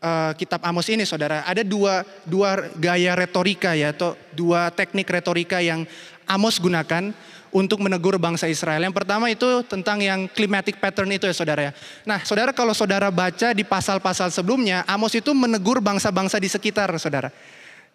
uh, 0.03 0.33
kitab 0.37 0.61
Amos 0.65 0.89
ini 0.93 1.09
saudara, 1.09 1.47
ada 1.47 1.65
dua, 1.65 2.05
dua 2.27 2.69
gaya 2.77 3.17
retorika 3.17 3.73
ya, 3.73 3.95
atau 3.95 4.19
dua 4.35 4.69
teknik 4.73 5.09
retorika 5.09 5.63
yang 5.63 5.89
Amos 6.29 6.61
gunakan 6.61 7.17
untuk 7.51 7.81
menegur 7.81 8.17
bangsa 8.21 8.49
Israel. 8.49 8.81
Yang 8.83 8.97
pertama 8.97 9.29
itu 9.33 9.65
tentang 9.65 10.01
yang 10.01 10.29
climatic 10.31 10.81
pattern 10.81 11.09
itu 11.13 11.25
ya 11.29 11.35
saudara 11.35 11.71
ya. 11.71 11.73
Nah 12.05 12.21
saudara 12.25 12.53
kalau 12.53 12.73
saudara 12.77 13.09
baca 13.09 13.53
di 13.53 13.65
pasal-pasal 13.65 14.33
sebelumnya, 14.33 14.85
Amos 14.85 15.15
itu 15.17 15.33
menegur 15.33 15.81
bangsa-bangsa 15.81 16.37
di 16.41 16.49
sekitar 16.49 16.91
saudara. 17.01 17.33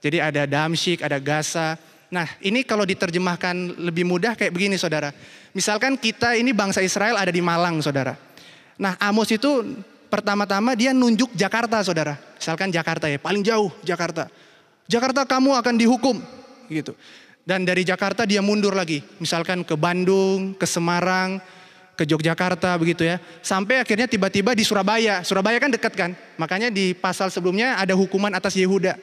Jadi 0.04 0.18
ada 0.20 0.44
Damsyik, 0.44 1.06
ada 1.06 1.18
Gaza. 1.22 1.80
Nah 2.14 2.28
ini 2.44 2.62
kalau 2.68 2.84
diterjemahkan 2.84 3.80
lebih 3.82 4.06
mudah 4.06 4.36
kayak 4.36 4.54
begini 4.54 4.78
saudara. 4.78 5.14
Misalkan 5.54 5.96
kita 5.98 6.34
ini 6.38 6.52
bangsa 6.52 6.82
Israel 6.82 7.18
ada 7.18 7.30
di 7.30 7.42
Malang 7.42 7.82
saudara. 7.82 8.18
Nah 8.78 8.98
Amos 8.98 9.30
itu 9.30 9.82
pertama-tama 10.14 10.78
dia 10.78 10.94
nunjuk 10.94 11.34
Jakarta 11.34 11.82
saudara. 11.82 12.18
Misalkan 12.38 12.70
Jakarta 12.70 13.10
ya, 13.10 13.18
paling 13.18 13.42
jauh 13.42 13.74
Jakarta. 13.82 14.30
Jakarta 14.86 15.24
kamu 15.26 15.58
akan 15.58 15.74
dihukum 15.80 16.20
gitu. 16.70 16.94
Dan 17.44 17.68
dari 17.68 17.84
Jakarta 17.84 18.24
dia 18.24 18.40
mundur 18.40 18.72
lagi. 18.72 19.04
Misalkan 19.20 19.68
ke 19.68 19.76
Bandung, 19.76 20.56
ke 20.56 20.64
Semarang, 20.64 21.44
ke 21.94 22.08
Yogyakarta 22.08 22.74
begitu 22.80 23.04
ya. 23.04 23.20
Sampai 23.44 23.84
akhirnya 23.84 24.08
tiba-tiba 24.08 24.56
di 24.56 24.64
Surabaya. 24.64 25.22
Surabaya 25.28 25.60
kan 25.60 25.68
dekat 25.68 25.94
kan. 25.94 26.12
Makanya 26.40 26.72
di 26.72 26.96
pasal 26.96 27.28
sebelumnya 27.28 27.76
ada 27.76 27.94
hukuman 27.94 28.32
atas 28.32 28.56
Yehuda. 28.56 28.96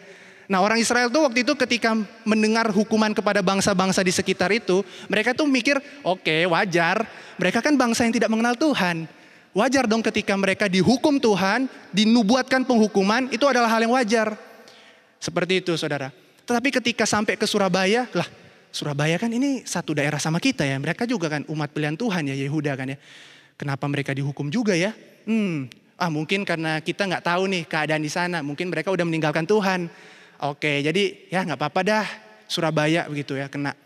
Nah 0.50 0.58
orang 0.58 0.82
Israel 0.82 1.06
tuh 1.12 1.30
waktu 1.30 1.46
itu 1.46 1.54
ketika 1.54 1.94
mendengar 2.26 2.66
hukuman 2.74 3.14
kepada 3.14 3.38
bangsa-bangsa 3.38 4.02
di 4.02 4.10
sekitar 4.10 4.50
itu. 4.50 4.82
Mereka 5.06 5.36
tuh 5.36 5.46
mikir 5.46 5.78
oke 6.02 6.26
okay, 6.26 6.42
wajar. 6.48 7.06
Mereka 7.38 7.62
kan 7.62 7.78
bangsa 7.78 8.02
yang 8.08 8.14
tidak 8.16 8.32
mengenal 8.32 8.58
Tuhan. 8.58 9.06
Wajar 9.50 9.84
dong 9.86 10.02
ketika 10.02 10.34
mereka 10.38 10.70
dihukum 10.70 11.18
Tuhan, 11.18 11.66
dinubuatkan 11.90 12.62
penghukuman, 12.62 13.34
itu 13.34 13.42
adalah 13.50 13.66
hal 13.66 13.82
yang 13.82 13.98
wajar. 13.98 14.38
Seperti 15.18 15.58
itu 15.58 15.74
saudara. 15.74 16.14
Tetapi 16.44 16.68
ketika 16.80 17.04
sampai 17.08 17.36
ke 17.36 17.46
Surabaya, 17.48 18.08
lah 18.12 18.28
Surabaya 18.70 19.18
kan 19.18 19.30
ini 19.30 19.66
satu 19.66 19.98
daerah 19.98 20.22
sama 20.22 20.38
kita 20.38 20.62
ya. 20.62 20.78
Mereka 20.78 21.04
juga 21.04 21.26
kan 21.26 21.42
umat 21.50 21.74
pilihan 21.74 21.98
Tuhan 21.98 22.30
ya, 22.30 22.34
Yehuda 22.38 22.78
kan 22.78 22.86
ya. 22.94 22.98
Kenapa 23.58 23.84
mereka 23.90 24.14
dihukum 24.14 24.48
juga 24.48 24.72
ya? 24.72 24.94
Hmm, 25.26 25.68
ah 26.00 26.08
mungkin 26.08 26.48
karena 26.48 26.80
kita 26.80 27.04
nggak 27.04 27.24
tahu 27.26 27.50
nih 27.50 27.62
keadaan 27.68 28.00
di 28.00 28.08
sana. 28.08 28.40
Mungkin 28.40 28.72
mereka 28.72 28.88
udah 28.94 29.04
meninggalkan 29.04 29.44
Tuhan. 29.44 29.90
Oke, 30.40 30.80
jadi 30.80 31.28
ya 31.28 31.44
nggak 31.44 31.60
apa-apa 31.60 31.80
dah 31.84 32.06
Surabaya 32.48 33.04
begitu 33.10 33.36
ya 33.36 33.52
kena. 33.52 33.76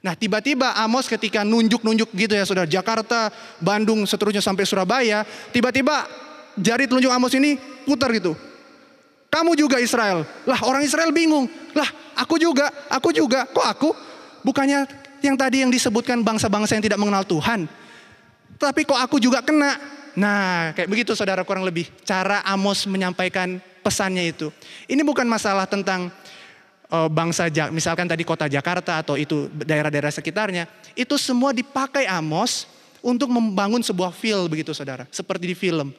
Nah 0.00 0.16
tiba-tiba 0.16 0.72
Amos 0.80 1.06
ketika 1.06 1.44
nunjuk-nunjuk 1.44 2.10
gitu 2.16 2.32
ya 2.32 2.48
saudara, 2.48 2.66
Jakarta, 2.66 3.28
Bandung, 3.60 4.08
seterusnya 4.08 4.40
sampai 4.40 4.64
Surabaya, 4.64 5.22
tiba-tiba 5.52 6.08
jari 6.56 6.88
telunjuk 6.88 7.12
Amos 7.12 7.36
ini 7.36 7.60
putar 7.84 8.08
gitu. 8.16 8.32
Kamu 9.30 9.54
juga 9.54 9.78
Israel. 9.78 10.26
Lah 10.44 10.60
orang 10.66 10.82
Israel 10.82 11.14
bingung. 11.14 11.46
Lah 11.72 11.86
aku 12.18 12.36
juga, 12.36 12.66
aku 12.90 13.14
juga. 13.14 13.46
Kok 13.46 13.66
aku? 13.66 13.90
Bukannya 14.42 14.90
yang 15.22 15.38
tadi 15.38 15.62
yang 15.62 15.70
disebutkan 15.70 16.20
bangsa-bangsa 16.26 16.74
yang 16.74 16.84
tidak 16.84 16.98
mengenal 16.98 17.22
Tuhan. 17.22 17.70
Tapi 18.58 18.80
kok 18.82 18.98
aku 18.98 19.22
juga 19.22 19.40
kena. 19.40 19.78
Nah 20.18 20.74
kayak 20.74 20.90
begitu 20.90 21.14
saudara 21.14 21.46
kurang 21.46 21.62
lebih. 21.62 21.86
Cara 22.02 22.42
Amos 22.42 22.84
menyampaikan 22.90 23.62
pesannya 23.86 24.34
itu. 24.34 24.50
Ini 24.90 25.00
bukan 25.06 25.24
masalah 25.30 25.70
tentang 25.70 26.10
Eh, 26.90 27.06
bangsa 27.06 27.46
misalkan 27.70 28.10
tadi 28.10 28.26
kota 28.26 28.50
Jakarta 28.50 28.98
atau 28.98 29.14
itu 29.14 29.46
daerah-daerah 29.62 30.10
sekitarnya, 30.10 30.66
itu 30.98 31.14
semua 31.14 31.54
dipakai 31.54 32.02
Amos 32.10 32.66
untuk 32.98 33.30
membangun 33.30 33.78
sebuah 33.78 34.10
feel 34.10 34.50
begitu 34.50 34.74
saudara, 34.74 35.06
seperti 35.06 35.54
di 35.54 35.54
film. 35.54 35.94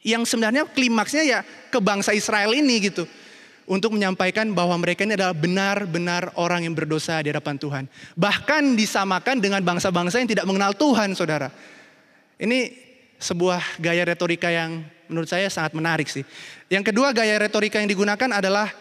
Yang 0.00 0.32
sebenarnya 0.32 0.64
klimaksnya 0.68 1.22
ya 1.24 1.40
ke 1.44 1.78
bangsa 1.80 2.16
Israel 2.16 2.56
ini 2.56 2.90
gitu. 2.90 3.04
Untuk 3.70 3.94
menyampaikan 3.94 4.50
bahwa 4.50 4.74
mereka 4.82 5.06
ini 5.06 5.14
adalah 5.14 5.30
benar-benar 5.30 6.34
orang 6.34 6.66
yang 6.66 6.74
berdosa 6.74 7.22
di 7.22 7.30
hadapan 7.30 7.54
Tuhan. 7.54 7.84
Bahkan 8.18 8.74
disamakan 8.74 9.38
dengan 9.38 9.62
bangsa-bangsa 9.62 10.18
yang 10.18 10.26
tidak 10.26 10.48
mengenal 10.48 10.74
Tuhan 10.74 11.14
saudara. 11.14 11.54
Ini 12.40 12.72
sebuah 13.20 13.78
gaya 13.78 14.02
retorika 14.02 14.50
yang 14.50 14.82
menurut 15.06 15.28
saya 15.28 15.46
sangat 15.52 15.76
menarik 15.76 16.08
sih. 16.08 16.26
Yang 16.66 16.90
kedua 16.90 17.12
gaya 17.14 17.36
retorika 17.38 17.78
yang 17.78 17.86
digunakan 17.86 18.30
adalah 18.32 18.72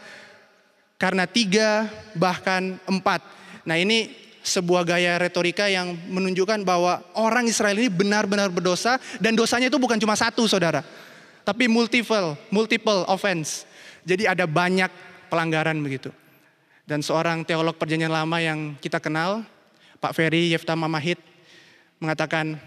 karena 0.96 1.28
tiga 1.28 1.86
bahkan 2.16 2.80
empat. 2.88 3.22
Nah 3.68 3.76
ini 3.76 4.10
sebuah 4.40 4.88
gaya 4.88 5.20
retorika 5.20 5.68
yang 5.68 5.94
menunjukkan 6.08 6.64
bahwa 6.64 7.04
orang 7.20 7.46
Israel 7.46 7.76
ini 7.76 7.92
benar-benar 7.92 8.48
berdosa 8.48 8.98
dan 9.20 9.36
dosanya 9.36 9.68
itu 9.68 9.78
bukan 9.78 10.00
cuma 10.00 10.16
satu 10.16 10.48
saudara. 10.48 10.82
Tapi 11.44 11.66
multiple, 11.66 12.38
multiple 12.54 13.04
offense. 13.10 13.66
Jadi 14.06 14.30
ada 14.30 14.46
banyak 14.46 14.90
pelanggaran 15.30 15.78
begitu. 15.80 16.10
Dan 16.90 17.06
seorang 17.06 17.46
teolog 17.46 17.78
perjanjian 17.78 18.10
lama 18.10 18.42
yang 18.42 18.74
kita 18.82 18.98
kenal, 18.98 19.46
Pak 20.02 20.18
Ferry 20.18 20.50
Yefta 20.50 20.74
Mamahit, 20.74 21.22
mengatakan, 22.02 22.58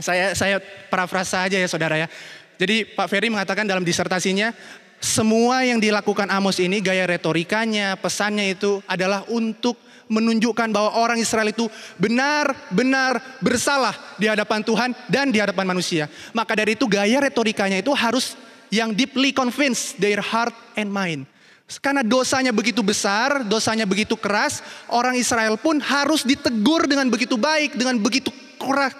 saya 0.00 0.32
saya 0.32 0.56
parafrasa 0.88 1.44
aja 1.44 1.60
ya 1.60 1.68
saudara 1.68 2.00
ya. 2.00 2.08
Jadi 2.56 2.88
Pak 2.88 3.10
Ferry 3.12 3.28
mengatakan 3.28 3.68
dalam 3.68 3.84
disertasinya, 3.84 4.56
semua 5.02 5.66
yang 5.66 5.82
dilakukan 5.82 6.30
Amos 6.30 6.62
ini 6.62 6.78
gaya 6.78 7.04
retorikanya, 7.04 7.98
pesannya 7.98 8.54
itu 8.54 8.80
adalah 8.86 9.26
untuk 9.28 9.76
menunjukkan 10.12 10.68
bahwa 10.68 10.92
orang 11.00 11.16
Israel 11.16 11.48
itu 11.48 11.72
benar-benar 11.96 13.40
bersalah 13.40 13.96
di 14.20 14.28
hadapan 14.28 14.60
Tuhan 14.60 14.92
dan 15.08 15.32
di 15.32 15.40
hadapan 15.40 15.64
manusia. 15.64 16.12
Maka 16.36 16.52
dari 16.52 16.76
itu 16.76 16.84
gaya 16.84 17.24
retorikanya 17.24 17.80
itu 17.80 17.96
harus 17.96 18.36
yang 18.68 18.92
deeply 18.92 19.32
convinced 19.32 19.96
their 19.96 20.20
heart 20.20 20.52
and 20.76 20.92
mind. 20.92 21.24
Karena 21.80 22.04
dosanya 22.04 22.52
begitu 22.52 22.84
besar, 22.84 23.48
dosanya 23.48 23.88
begitu 23.88 24.12
keras, 24.12 24.60
orang 24.92 25.16
Israel 25.16 25.56
pun 25.56 25.80
harus 25.80 26.20
ditegur 26.20 26.84
dengan 26.84 27.08
begitu 27.08 27.40
baik, 27.40 27.80
dengan 27.80 27.96
begitu 27.96 28.28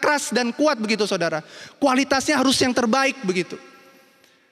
keras 0.00 0.32
dan 0.32 0.56
kuat 0.56 0.80
begitu 0.80 1.04
saudara. 1.04 1.44
Kualitasnya 1.76 2.40
harus 2.40 2.56
yang 2.64 2.72
terbaik 2.72 3.20
begitu. 3.20 3.60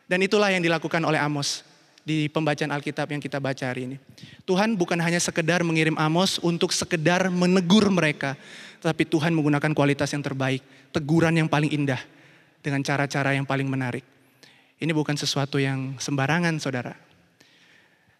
Dan 0.04 0.20
itulah 0.20 0.52
yang 0.52 0.60
dilakukan 0.60 1.00
oleh 1.00 1.16
Amos 1.16 1.69
di 2.04 2.26
pembacaan 2.32 2.72
Alkitab 2.72 3.12
yang 3.12 3.22
kita 3.22 3.36
baca 3.38 3.64
hari 3.70 3.86
ini. 3.86 3.96
Tuhan 4.48 4.74
bukan 4.74 4.96
hanya 4.98 5.20
sekedar 5.20 5.60
mengirim 5.60 5.94
Amos 6.00 6.40
untuk 6.40 6.72
sekedar 6.72 7.28
menegur 7.28 7.86
mereka, 7.92 8.34
tetapi 8.80 9.04
Tuhan 9.06 9.36
menggunakan 9.36 9.72
kualitas 9.76 10.10
yang 10.16 10.24
terbaik, 10.24 10.64
teguran 10.90 11.36
yang 11.36 11.48
paling 11.48 11.70
indah 11.70 12.00
dengan 12.64 12.80
cara-cara 12.80 13.36
yang 13.36 13.44
paling 13.44 13.68
menarik. 13.68 14.04
Ini 14.80 14.96
bukan 14.96 15.12
sesuatu 15.12 15.60
yang 15.60 16.00
sembarangan, 16.00 16.56
saudara. 16.56 16.96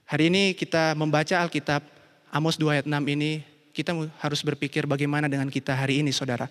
Hari 0.04 0.28
ini 0.28 0.52
kita 0.52 0.92
membaca 0.92 1.40
Alkitab, 1.40 1.80
Amos 2.28 2.60
2 2.60 2.76
ayat 2.76 2.87
6 2.87 3.00
ini, 3.16 3.40
kita 3.72 3.96
harus 4.20 4.40
berpikir 4.44 4.84
bagaimana 4.84 5.30
dengan 5.30 5.49
kita 5.49 5.72
hari 5.72 6.04
ini 6.04 6.12
saudara. 6.12 6.50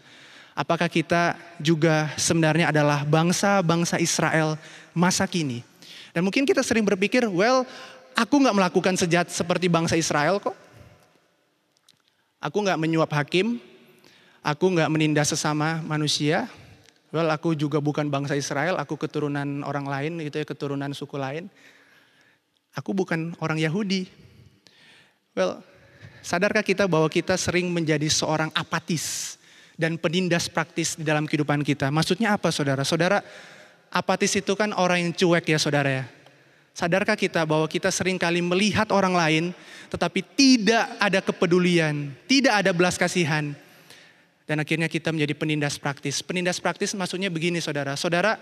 Apakah 0.57 0.89
kita 0.89 1.38
juga 1.62 2.09
sebenarnya 2.17 2.74
adalah 2.74 3.05
bangsa-bangsa 3.05 4.01
Israel 4.01 4.57
masa 4.98 5.29
kini? 5.29 5.62
Dan 6.13 6.25
mungkin 6.25 6.45
kita 6.45 6.65
sering 6.65 6.85
berpikir, 6.85 7.25
well 7.29 7.65
aku 8.17 8.35
nggak 8.41 8.55
melakukan 8.55 8.95
sejat 8.97 9.29
seperti 9.29 9.69
bangsa 9.69 9.95
Israel 9.95 10.41
kok. 10.41 10.57
Aku 12.39 12.63
nggak 12.63 12.79
menyuap 12.79 13.11
hakim, 13.11 13.59
aku 14.39 14.65
nggak 14.71 14.89
menindas 14.89 15.35
sesama 15.35 15.83
manusia. 15.83 16.47
Well 17.09 17.27
aku 17.33 17.57
juga 17.57 17.81
bukan 17.81 18.07
bangsa 18.07 18.37
Israel, 18.37 18.77
aku 18.77 18.93
keturunan 18.95 19.65
orang 19.65 19.89
lain 19.89 20.21
gitu 20.21 20.39
ya, 20.41 20.45
keturunan 20.45 20.93
suku 20.93 21.17
lain. 21.17 21.49
Aku 22.77 22.93
bukan 22.93 23.33
orang 23.41 23.57
Yahudi. 23.57 24.05
Well, 25.33 25.65
sadarkah 26.21 26.61
kita 26.61 26.85
bahwa 26.85 27.09
kita 27.09 27.33
sering 27.33 27.67
menjadi 27.73 28.05
seorang 28.07 28.53
apatis 28.53 29.35
dan 29.73 29.97
penindas 29.97 30.45
praktis 30.47 30.93
di 30.93 31.01
dalam 31.01 31.25
kehidupan 31.25 31.65
kita? 31.65 31.89
Maksudnya 31.89 32.37
apa 32.37 32.53
saudara? 32.53 32.85
Saudara, 32.85 33.25
apatis 33.89 34.34
itu 34.38 34.53
kan 34.53 34.74
orang 34.74 35.05
yang 35.05 35.12
cuek 35.13 35.46
ya 35.50 35.60
saudara 35.62 35.89
ya. 35.89 36.05
Sadarkah 36.74 37.19
kita 37.19 37.43
bahwa 37.43 37.67
kita 37.67 37.91
sering 37.91 38.15
kali 38.15 38.39
melihat 38.39 38.88
orang 38.96 39.12
lain 39.12 39.43
tetapi 39.91 40.24
tidak 40.38 40.86
ada 41.01 41.19
kepedulian, 41.19 42.13
tidak 42.29 42.53
ada 42.63 42.72
belas 42.72 42.96
kasihan. 42.96 43.51
Dan 44.50 44.58
akhirnya 44.65 44.89
kita 44.89 45.13
menjadi 45.13 45.38
penindas 45.38 45.77
praktis. 45.77 46.25
Penindas 46.25 46.58
praktis 46.58 46.98
maksudnya 46.98 47.29
begini 47.29 47.62
saudara. 47.62 47.93
Saudara 47.93 48.39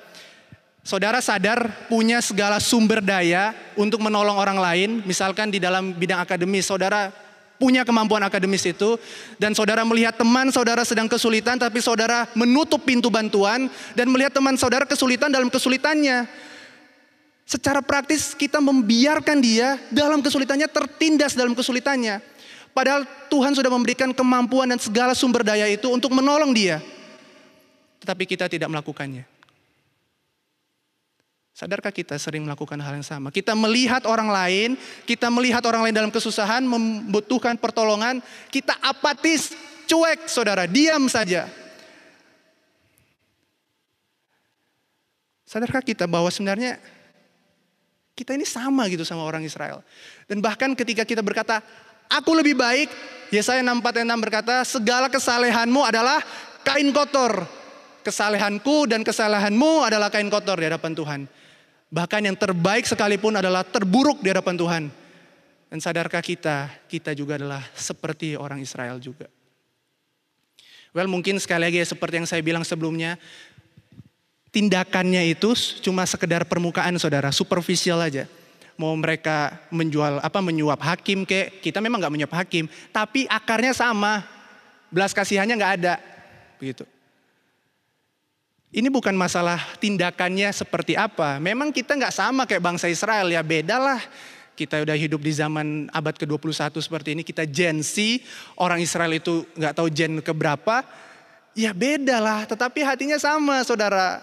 Saudara 0.87 1.19
sadar 1.19 1.67
punya 1.91 2.23
segala 2.23 2.63
sumber 2.63 3.03
daya 3.03 3.51
untuk 3.75 3.99
menolong 3.99 4.39
orang 4.39 4.55
lain, 4.55 4.89
misalkan 5.03 5.51
di 5.51 5.59
dalam 5.59 5.91
bidang 5.91 6.23
akademis, 6.23 6.63
saudara 6.63 7.11
punya 7.57 7.81
kemampuan 7.83 8.21
akademis 8.23 8.63
itu, 8.69 8.95
dan 9.41 9.53
saudara 9.57 9.81
melihat 9.83 10.15
teman 10.15 10.49
saudara 10.53 10.85
sedang 10.85 11.09
kesulitan, 11.09 11.57
tapi 11.57 11.81
saudara 11.81 12.29
menutup 12.37 12.85
pintu 12.85 13.09
bantuan 13.09 13.69
dan 13.97 14.07
melihat 14.09 14.37
teman 14.37 14.55
saudara 14.55 14.85
kesulitan 14.85 15.33
dalam 15.33 15.49
kesulitannya. 15.49 16.29
Secara 17.47 17.79
praktis 17.79 18.35
kita 18.35 18.59
membiarkan 18.59 19.39
dia 19.39 19.79
dalam 19.87 20.19
kesulitannya 20.19 20.67
tertindas 20.67 21.31
dalam 21.31 21.55
kesulitannya. 21.55 22.19
Padahal 22.75 23.07
Tuhan 23.31 23.55
sudah 23.55 23.71
memberikan 23.71 24.13
kemampuan 24.13 24.69
dan 24.69 24.77
segala 24.77 25.17
sumber 25.17 25.41
daya 25.41 25.65
itu 25.65 25.87
untuk 25.89 26.13
menolong 26.13 26.53
dia. 26.53 26.77
Tetapi 28.03 28.23
kita 28.29 28.45
tidak 28.51 28.69
melakukannya. 28.69 29.36
Sadarkah 31.57 31.89
kita 31.89 32.21
sering 32.21 32.45
melakukan 32.45 32.77
hal 32.77 33.01
yang 33.01 33.01
sama? 33.01 33.33
Kita 33.33 33.57
melihat 33.57 34.05
orang 34.05 34.29
lain, 34.29 34.77
kita 35.09 35.25
melihat 35.33 35.65
orang 35.65 35.89
lain 35.89 35.95
dalam 35.97 36.13
kesusahan, 36.13 36.61
membutuhkan 36.61 37.57
pertolongan, 37.57 38.21
kita 38.53 38.77
apatis, 38.77 39.57
cuek 39.89 40.29
saudara, 40.29 40.69
diam 40.69 41.09
saja. 41.09 41.49
Sadarkah 45.49 45.81
kita 45.81 46.05
bahwa 46.05 46.29
sebenarnya 46.29 46.77
kita 48.13 48.37
ini 48.37 48.45
sama 48.45 48.85
gitu 48.85 49.01
sama 49.01 49.25
orang 49.25 49.41
Israel. 49.41 49.81
Dan 50.29 50.45
bahkan 50.45 50.77
ketika 50.77 51.09
kita 51.09 51.25
berkata, 51.25 51.65
aku 52.05 52.37
lebih 52.37 52.53
baik, 52.53 52.93
Yesaya 53.33 53.65
64 53.65 54.05
6 54.05 54.13
berkata, 54.29 54.61
segala 54.61 55.09
kesalehanmu 55.09 55.81
adalah 55.81 56.21
kain 56.61 56.93
kotor. 56.93 57.49
Kesalehanku 58.05 58.85
dan 58.85 59.01
kesalahanmu 59.01 59.89
adalah 59.89 60.13
kain 60.13 60.29
kotor 60.29 60.61
di 60.61 60.69
hadapan 60.69 60.93
Tuhan. 60.93 61.21
Bahkan 61.87 62.21
yang 62.27 62.35
terbaik 62.35 62.83
sekalipun 62.83 63.39
adalah 63.39 63.63
terburuk 63.63 64.19
di 64.19 64.27
hadapan 64.27 64.55
Tuhan. 64.59 64.83
Dan 65.67 65.79
sadarkah 65.83 66.23
kita, 66.23 66.71
kita 66.87 67.11
juga 67.11 67.35
adalah 67.35 67.63
seperti 67.75 68.35
orang 68.39 68.63
Israel 68.63 68.99
juga. 68.99 69.27
Well 70.95 71.11
mungkin 71.11 71.37
sekali 71.37 71.67
lagi 71.67 71.83
seperti 71.83 72.23
yang 72.23 72.27
saya 72.27 72.39
bilang 72.39 72.63
sebelumnya, 72.63 73.19
tindakannya 74.51 75.27
itu 75.31 75.51
cuma 75.83 76.07
sekedar 76.07 76.47
permukaan 76.47 76.95
saudara, 76.95 77.29
superficial 77.35 77.99
aja. 77.99 78.25
Mau 78.79 78.95
mereka 78.95 79.57
menjual 79.73 80.23
apa 80.23 80.39
menyuap 80.39 80.79
hakim 80.81 81.27
ke, 81.27 81.59
kita 81.59 81.83
memang 81.83 81.99
nggak 81.99 82.13
menyuap 82.13 82.33
hakim, 82.39 82.69
tapi 82.93 83.27
akarnya 83.27 83.75
sama, 83.75 84.23
belas 84.87 85.11
kasihannya 85.11 85.55
nggak 85.57 85.73
ada, 85.81 85.95
begitu. 86.61 86.87
Ini 88.67 88.91
bukan 88.91 89.15
masalah 89.15 89.63
tindakannya 89.79 90.51
seperti 90.51 90.99
apa. 90.99 91.39
Memang 91.39 91.71
kita 91.71 91.95
nggak 91.95 92.11
sama 92.11 92.43
kayak 92.43 92.59
bangsa 92.59 92.91
Israel 92.91 93.31
ya, 93.31 93.39
bedalah. 93.39 94.03
Kita 94.57 94.83
udah 94.83 94.97
hidup 94.97 95.23
di 95.23 95.31
zaman 95.31 95.87
abad 95.93 96.17
ke-21 96.17 96.75
seperti 96.81 97.13
ini, 97.13 97.21
kita 97.21 97.45
Gen 97.47 97.79
Z, 97.79 98.19
orang 98.57 98.81
Israel 98.81 99.13
itu 99.13 99.45
nggak 99.53 99.73
tahu 99.77 99.87
gen 99.93 100.17
keberapa, 100.19 100.81
ya 101.53 101.71
beda 101.77 102.17
lah. 102.17 102.43
Tetapi 102.49 102.81
hatinya 102.81 103.21
sama 103.21 103.61
saudara. 103.63 104.19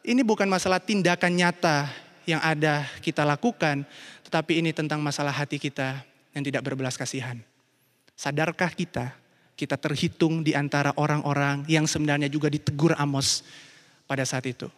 Ini 0.00 0.24
bukan 0.24 0.48
masalah 0.48 0.80
tindakan 0.80 1.36
nyata 1.36 1.92
yang 2.24 2.40
ada 2.40 2.88
kita 3.04 3.20
lakukan, 3.20 3.84
tetapi 4.24 4.64
ini 4.64 4.72
tentang 4.72 5.04
masalah 5.04 5.30
hati 5.30 5.60
kita 5.60 6.00
yang 6.32 6.40
tidak 6.40 6.64
berbelas 6.64 6.96
kasihan. 6.96 7.36
Sadarkah 8.16 8.72
kita 8.72 9.19
kita 9.60 9.76
terhitung 9.76 10.40
di 10.40 10.56
antara 10.56 10.96
orang-orang 10.96 11.68
yang 11.68 11.84
sebenarnya 11.84 12.32
juga 12.32 12.48
ditegur 12.48 12.96
Amos 12.96 13.44
pada 14.08 14.24
saat 14.24 14.48
itu. 14.48 14.72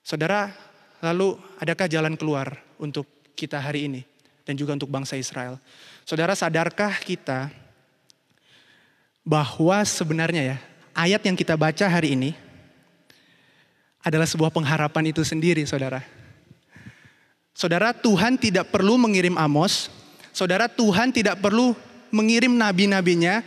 Saudara, 0.00 0.48
lalu 1.04 1.36
adakah 1.60 1.84
jalan 1.84 2.16
keluar 2.16 2.56
untuk 2.80 3.04
kita 3.36 3.60
hari 3.60 3.92
ini 3.92 4.00
dan 4.48 4.56
juga 4.56 4.72
untuk 4.72 4.88
bangsa 4.88 5.20
Israel? 5.20 5.60
Saudara, 6.08 6.32
sadarkah 6.32 6.96
kita 7.04 7.52
bahwa 9.20 9.84
sebenarnya 9.84 10.56
ya, 10.56 10.58
ayat 10.96 11.20
yang 11.20 11.36
kita 11.36 11.52
baca 11.52 11.84
hari 11.92 12.16
ini 12.16 12.32
adalah 14.00 14.24
sebuah 14.24 14.48
pengharapan 14.48 15.12
itu 15.12 15.20
sendiri, 15.28 15.68
Saudara. 15.68 16.00
Saudara, 17.52 17.92
Tuhan 17.92 18.40
tidak 18.40 18.72
perlu 18.72 18.96
mengirim 18.96 19.36
Amos. 19.36 19.92
Saudara, 20.32 20.72
Tuhan 20.72 21.12
tidak 21.12 21.36
perlu 21.36 21.76
mengirim 22.12 22.54
nabi-nabinya, 22.54 23.42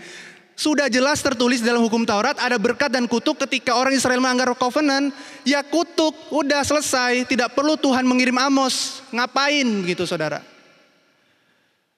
sudah 0.55 0.87
jelas 0.87 1.19
tertulis 1.19 1.59
dalam 1.59 1.83
hukum 1.83 2.07
Taurat 2.07 2.39
ada 2.39 2.55
berkat 2.55 2.87
dan 2.87 3.11
kutuk 3.11 3.43
ketika 3.43 3.75
orang 3.75 3.91
Israel 3.91 4.23
melanggar 4.23 4.47
covenant, 4.55 5.11
ya 5.43 5.59
kutuk, 5.61 6.15
udah 6.31 6.63
selesai, 6.63 7.27
tidak 7.27 7.51
perlu 7.51 7.75
Tuhan 7.75 8.07
mengirim 8.07 8.39
Amos. 8.39 9.03
Ngapain 9.11 9.67
gitu 9.83 10.07
Saudara? 10.07 10.39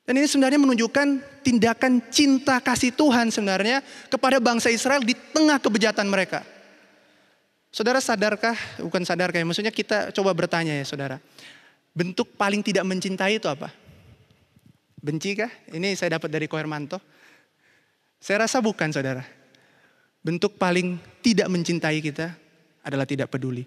Dan 0.07 0.17
ini 0.17 0.25
sebenarnya 0.25 0.57
menunjukkan 0.57 1.07
tindakan 1.45 1.99
cinta 2.09 2.57
kasih 2.57 2.95
Tuhan 2.95 3.29
sebenarnya 3.29 3.83
kepada 4.09 4.41
bangsa 4.41 4.73
Israel 4.73 5.05
di 5.05 5.13
tengah 5.13 5.61
kebejatan 5.61 6.07
mereka. 6.09 6.41
Saudara 7.69 8.01
sadarkah, 8.01 8.57
bukan 8.81 9.05
sadarkah 9.05 9.37
ya, 9.37 9.45
maksudnya 9.45 9.69
kita 9.69 10.09
coba 10.15 10.33
bertanya 10.33 10.73
ya 10.73 10.85
saudara. 10.87 11.21
Bentuk 11.93 12.33
paling 12.33 12.65
tidak 12.65 12.87
mencintai 12.89 13.37
itu 13.37 13.45
apa? 13.45 13.69
Benci 15.07 15.39
kah? 15.39 15.47
Ini 15.71 15.95
saya 15.95 16.19
dapat 16.19 16.27
dari 16.27 16.51
Kohermanto. 16.51 16.99
Saya 18.19 18.43
rasa 18.43 18.59
bukan 18.59 18.91
saudara. 18.91 19.23
Bentuk 20.19 20.59
paling 20.59 20.99
tidak 21.23 21.47
mencintai 21.47 22.03
kita 22.03 22.35
adalah 22.83 23.07
tidak 23.07 23.31
peduli. 23.31 23.63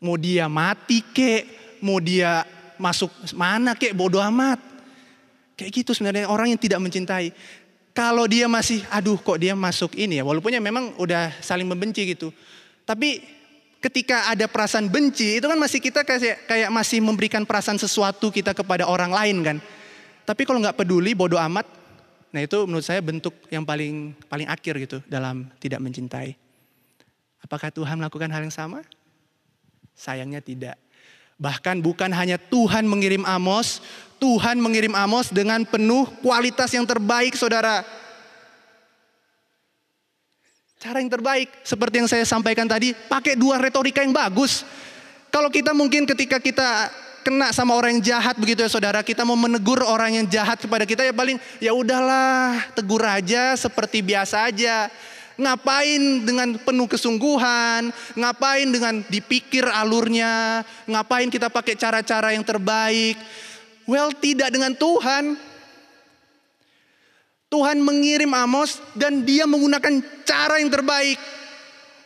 Mau 0.00 0.16
dia 0.16 0.48
mati 0.48 1.04
kek, 1.04 1.76
mau 1.84 2.00
dia 2.00 2.48
masuk 2.80 3.12
mana 3.36 3.76
kek, 3.76 3.92
bodoh 3.92 4.24
amat. 4.24 4.56
Kayak 5.60 5.84
gitu 5.84 5.92
sebenarnya 5.92 6.32
orang 6.32 6.56
yang 6.56 6.60
tidak 6.62 6.80
mencintai. 6.80 7.36
Kalau 7.92 8.24
dia 8.24 8.48
masih, 8.48 8.80
aduh 8.88 9.20
kok 9.20 9.36
dia 9.36 9.52
masuk 9.52 9.92
ini 10.00 10.16
ya, 10.16 10.24
walaupun 10.24 10.56
ya 10.56 10.64
memang 10.64 10.96
udah 10.96 11.36
saling 11.44 11.68
membenci 11.68 12.16
gitu. 12.16 12.32
Tapi 12.88 13.20
ketika 13.76 14.32
ada 14.32 14.48
perasaan 14.48 14.88
benci, 14.88 15.36
itu 15.36 15.44
kan 15.44 15.60
masih 15.60 15.84
kita 15.84 16.00
kayak, 16.00 16.48
kayak 16.48 16.70
masih 16.72 17.04
memberikan 17.04 17.44
perasaan 17.44 17.76
sesuatu 17.76 18.32
kita 18.32 18.56
kepada 18.56 18.88
orang 18.88 19.12
lain 19.12 19.38
kan. 19.44 19.58
Tapi 20.22 20.42
kalau 20.46 20.62
nggak 20.62 20.78
peduli, 20.78 21.12
bodoh 21.18 21.38
amat, 21.38 21.66
nah 22.30 22.40
itu 22.40 22.62
menurut 22.64 22.86
saya 22.86 23.02
bentuk 23.02 23.34
yang 23.50 23.66
paling 23.66 24.14
paling 24.30 24.46
akhir 24.46 24.74
gitu 24.78 24.98
dalam 25.10 25.50
tidak 25.58 25.82
mencintai. 25.82 26.38
Apakah 27.42 27.74
Tuhan 27.74 27.98
melakukan 27.98 28.30
hal 28.30 28.46
yang 28.46 28.54
sama? 28.54 28.86
Sayangnya 29.98 30.38
tidak. 30.38 30.78
Bahkan 31.42 31.82
bukan 31.82 32.14
hanya 32.14 32.38
Tuhan 32.38 32.86
mengirim 32.86 33.26
Amos, 33.26 33.82
Tuhan 34.22 34.62
mengirim 34.62 34.94
Amos 34.94 35.34
dengan 35.34 35.66
penuh 35.66 36.06
kualitas 36.22 36.70
yang 36.70 36.86
terbaik 36.86 37.34
saudara. 37.34 37.82
Cara 40.78 41.02
yang 41.02 41.10
terbaik, 41.10 41.50
seperti 41.66 42.02
yang 42.02 42.10
saya 42.10 42.22
sampaikan 42.26 42.66
tadi, 42.66 42.94
pakai 42.94 43.34
dua 43.34 43.58
retorika 43.58 44.02
yang 44.02 44.14
bagus. 44.14 44.62
Kalau 45.34 45.50
kita 45.50 45.74
mungkin 45.74 46.06
ketika 46.06 46.38
kita 46.42 46.90
kena 47.22 47.54
sama 47.54 47.78
orang 47.78 47.96
yang 47.96 48.04
jahat 48.18 48.36
begitu 48.36 48.66
ya 48.66 48.70
saudara, 48.70 49.00
kita 49.00 49.22
mau 49.22 49.38
menegur 49.38 49.80
orang 49.86 50.18
yang 50.18 50.26
jahat 50.26 50.58
kepada 50.58 50.82
kita 50.82 51.06
ya 51.06 51.14
paling 51.14 51.38
ya 51.62 51.72
udahlah, 51.72 52.60
tegur 52.74 53.00
aja 53.06 53.54
seperti 53.54 54.02
biasa 54.02 54.50
aja. 54.50 54.90
Ngapain 55.32 56.28
dengan 56.28 56.60
penuh 56.60 56.84
kesungguhan, 56.84 57.88
ngapain 58.18 58.68
dengan 58.68 59.00
dipikir 59.08 59.64
alurnya, 59.64 60.60
ngapain 60.84 61.32
kita 61.32 61.48
pakai 61.48 61.72
cara-cara 61.72 62.36
yang 62.36 62.44
terbaik. 62.44 63.16
Well, 63.88 64.12
tidak 64.12 64.52
dengan 64.52 64.76
Tuhan. 64.76 65.34
Tuhan 67.48 67.80
mengirim 67.80 68.32
Amos 68.32 68.80
dan 68.96 69.24
dia 69.24 69.44
menggunakan 69.44 70.04
cara 70.24 70.60
yang 70.60 70.72
terbaik 70.72 71.20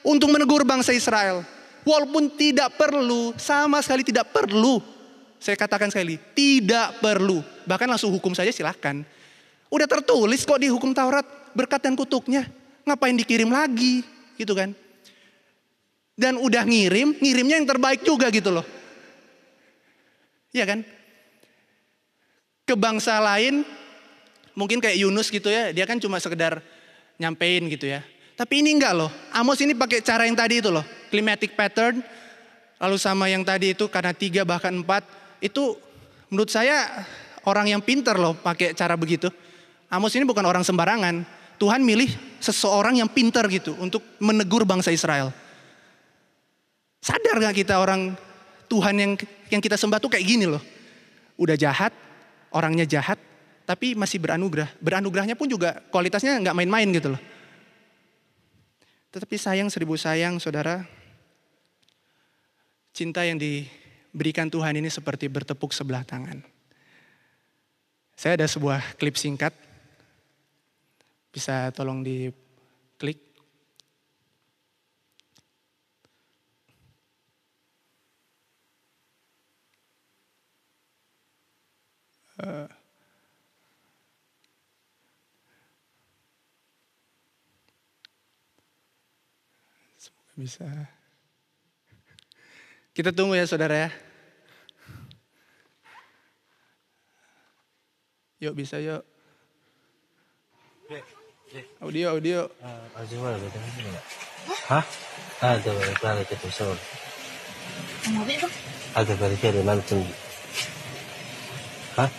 untuk 0.06 0.30
menegur 0.30 0.62
bangsa 0.62 0.94
Israel. 0.94 1.42
Walaupun 1.86 2.34
tidak 2.34 2.74
perlu, 2.74 3.30
sama 3.38 3.78
sekali 3.78 4.02
tidak 4.02 4.30
perlu. 4.34 4.95
Saya 5.36 5.54
katakan 5.54 5.92
sekali, 5.92 6.16
tidak 6.34 6.98
perlu. 6.98 7.44
Bahkan 7.68 7.88
langsung 7.88 8.10
hukum 8.10 8.32
saja 8.32 8.50
silahkan. 8.50 9.04
Udah 9.68 9.86
tertulis 9.86 10.46
kok 10.46 10.58
di 10.58 10.70
hukum 10.72 10.96
Taurat, 10.96 11.26
berkat 11.52 11.84
dan 11.84 11.94
kutuknya. 11.94 12.48
Ngapain 12.86 13.14
dikirim 13.18 13.50
lagi, 13.50 14.06
gitu 14.38 14.56
kan. 14.56 14.72
Dan 16.16 16.40
udah 16.40 16.64
ngirim, 16.64 17.18
ngirimnya 17.20 17.60
yang 17.60 17.68
terbaik 17.68 18.00
juga 18.00 18.32
gitu 18.32 18.48
loh. 18.48 18.64
Iya 20.56 20.64
kan? 20.64 20.80
Ke 22.64 22.72
bangsa 22.72 23.20
lain 23.20 23.62
mungkin 24.56 24.80
kayak 24.80 24.96
Yunus 24.96 25.28
gitu 25.28 25.52
ya, 25.52 25.70
dia 25.76 25.84
kan 25.84 26.00
cuma 26.00 26.16
sekedar 26.16 26.64
nyampein 27.20 27.68
gitu 27.68 27.84
ya. 27.84 28.00
Tapi 28.36 28.64
ini 28.64 28.72
enggak 28.76 28.96
loh. 28.96 29.12
Amos 29.32 29.60
ini 29.60 29.76
pakai 29.76 30.00
cara 30.00 30.24
yang 30.24 30.36
tadi 30.36 30.64
itu 30.64 30.72
loh, 30.72 30.84
climatic 31.12 31.52
pattern. 31.52 32.00
Lalu 32.76 32.96
sama 33.00 33.28
yang 33.28 33.40
tadi 33.44 33.72
itu 33.72 33.88
karena 33.88 34.12
tiga 34.12 34.44
bahkan 34.44 34.72
empat 34.72 35.04
itu 35.40 35.76
menurut 36.30 36.50
saya 36.50 37.06
orang 37.46 37.70
yang 37.70 37.82
pinter 37.82 38.18
loh 38.18 38.34
pakai 38.34 38.74
cara 38.74 38.98
begitu. 38.98 39.30
Amos 39.86 40.12
ini 40.18 40.26
bukan 40.26 40.44
orang 40.44 40.66
sembarangan. 40.66 41.22
Tuhan 41.56 41.80
milih 41.80 42.12
seseorang 42.36 43.00
yang 43.00 43.08
pinter 43.08 43.40
gitu 43.48 43.72
untuk 43.80 44.04
menegur 44.20 44.68
bangsa 44.68 44.92
Israel. 44.92 45.32
Sadar 47.00 47.40
gak 47.40 47.56
kita 47.56 47.80
orang 47.80 48.12
Tuhan 48.68 48.94
yang 48.98 49.12
yang 49.48 49.62
kita 49.62 49.78
sembah 49.78 49.96
tuh 50.02 50.12
kayak 50.12 50.26
gini 50.26 50.44
loh. 50.44 50.60
Udah 51.40 51.56
jahat, 51.56 51.94
orangnya 52.52 52.84
jahat, 52.84 53.16
tapi 53.64 53.96
masih 53.96 54.20
beranugerah. 54.20 54.68
Beranugerahnya 54.82 55.38
pun 55.38 55.48
juga 55.48 55.80
kualitasnya 55.88 56.38
nggak 56.42 56.56
main-main 56.56 56.88
gitu 56.92 57.14
loh. 57.14 57.22
Tetapi 59.14 59.36
sayang 59.36 59.68
seribu 59.72 59.96
sayang 59.96 60.36
saudara, 60.36 60.84
cinta 62.92 63.24
yang 63.24 63.40
diberikan 64.16 64.48
Tuhan 64.48 64.80
ini 64.80 64.88
seperti 64.88 65.28
bertepuk 65.28 65.76
sebelah 65.76 66.00
tangan. 66.00 66.40
Saya 68.16 68.40
ada 68.40 68.48
sebuah 68.48 68.96
klip 68.96 69.12
singkat, 69.20 69.52
bisa 71.28 71.68
tolong 71.76 72.00
diklik. 72.00 73.20
Uh, 82.40 82.64
Bisa. 90.36 90.68
Kita 92.92 93.08
tunggu 93.08 93.40
ya 93.40 93.48
saudara 93.48 93.88
ya. 93.88 94.05
Yuk 98.36 98.52
bisa 98.52 98.76
yuk. 98.84 99.00
Audio 101.80 102.12
audio. 102.12 102.52
Hah? 104.68 104.84
Ada 105.40 105.72
berapa 105.72 106.20
kita 106.28 106.48
sol? 106.52 106.76
Ada 108.92 109.12
berapa 109.16 109.40
ada 109.40 109.60
langsung. 109.64 110.04
Hah? 111.96 112.10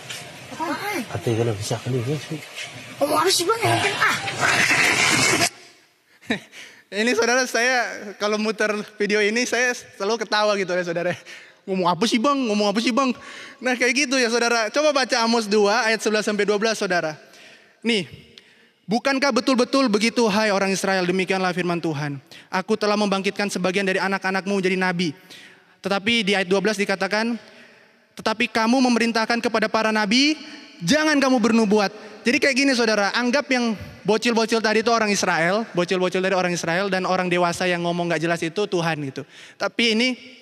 Ate 1.14 1.30
kalau 1.38 1.54
bisa 1.54 1.78
kali 1.86 2.02
sih. 2.02 2.42
Oh, 2.98 3.14
harus 3.14 3.38
bang 3.46 3.62
ah. 3.62 4.18
Ini 7.06 7.12
saudara 7.14 7.46
saya 7.46 8.10
kalau 8.18 8.42
muter 8.42 8.74
video 8.98 9.22
ini 9.22 9.46
saya 9.46 9.76
selalu 9.76 10.26
ketawa 10.26 10.58
gitu 10.58 10.74
ya 10.74 10.82
saudara. 10.82 11.14
Ngomong 11.68 11.92
apa 11.92 12.08
sih 12.08 12.16
bang? 12.16 12.38
Ngomong 12.48 12.72
apa 12.72 12.80
sih 12.80 12.96
bang? 12.96 13.12
Nah 13.60 13.76
kayak 13.76 14.08
gitu 14.08 14.16
ya 14.16 14.32
saudara. 14.32 14.72
Coba 14.72 14.96
baca 14.96 15.16
Amos 15.20 15.52
2 15.52 15.68
ayat 15.92 16.00
11 16.00 16.24
sampai 16.24 16.48
12 16.48 16.80
saudara. 16.80 17.20
Nih, 17.84 18.08
bukankah 18.88 19.36
betul-betul 19.36 19.92
begitu 19.92 20.24
hai 20.32 20.48
orang 20.56 20.72
Israel 20.72 21.04
demikianlah 21.04 21.52
firman 21.52 21.84
Tuhan. 21.84 22.24
Aku 22.48 22.80
telah 22.80 22.96
membangkitkan 22.96 23.52
sebagian 23.52 23.84
dari 23.84 24.00
anak-anakmu 24.00 24.64
menjadi 24.64 24.80
nabi. 24.80 25.12
Tetapi 25.84 26.24
di 26.24 26.40
ayat 26.40 26.48
12 26.48 26.80
dikatakan, 26.88 27.36
tetapi 28.16 28.48
kamu 28.48 28.80
memerintahkan 28.88 29.44
kepada 29.44 29.68
para 29.68 29.92
nabi, 29.92 30.40
jangan 30.80 31.20
kamu 31.20 31.38
bernubuat. 31.38 31.92
Jadi 32.24 32.38
kayak 32.40 32.56
gini 32.56 32.72
saudara, 32.76 33.12
anggap 33.12 33.44
yang 33.52 33.76
bocil-bocil 34.08 34.64
tadi 34.64 34.84
itu 34.84 34.92
orang 34.92 35.12
Israel, 35.12 35.68
bocil-bocil 35.76 36.24
dari 36.24 36.36
orang 36.36 36.56
Israel 36.56 36.88
dan 36.88 37.04
orang 37.04 37.28
dewasa 37.28 37.68
yang 37.68 37.84
ngomong 37.84 38.08
gak 38.12 38.24
jelas 38.24 38.40
itu 38.40 38.68
Tuhan 38.68 39.00
gitu. 39.04 39.28
Tapi 39.60 39.84
ini 39.96 40.37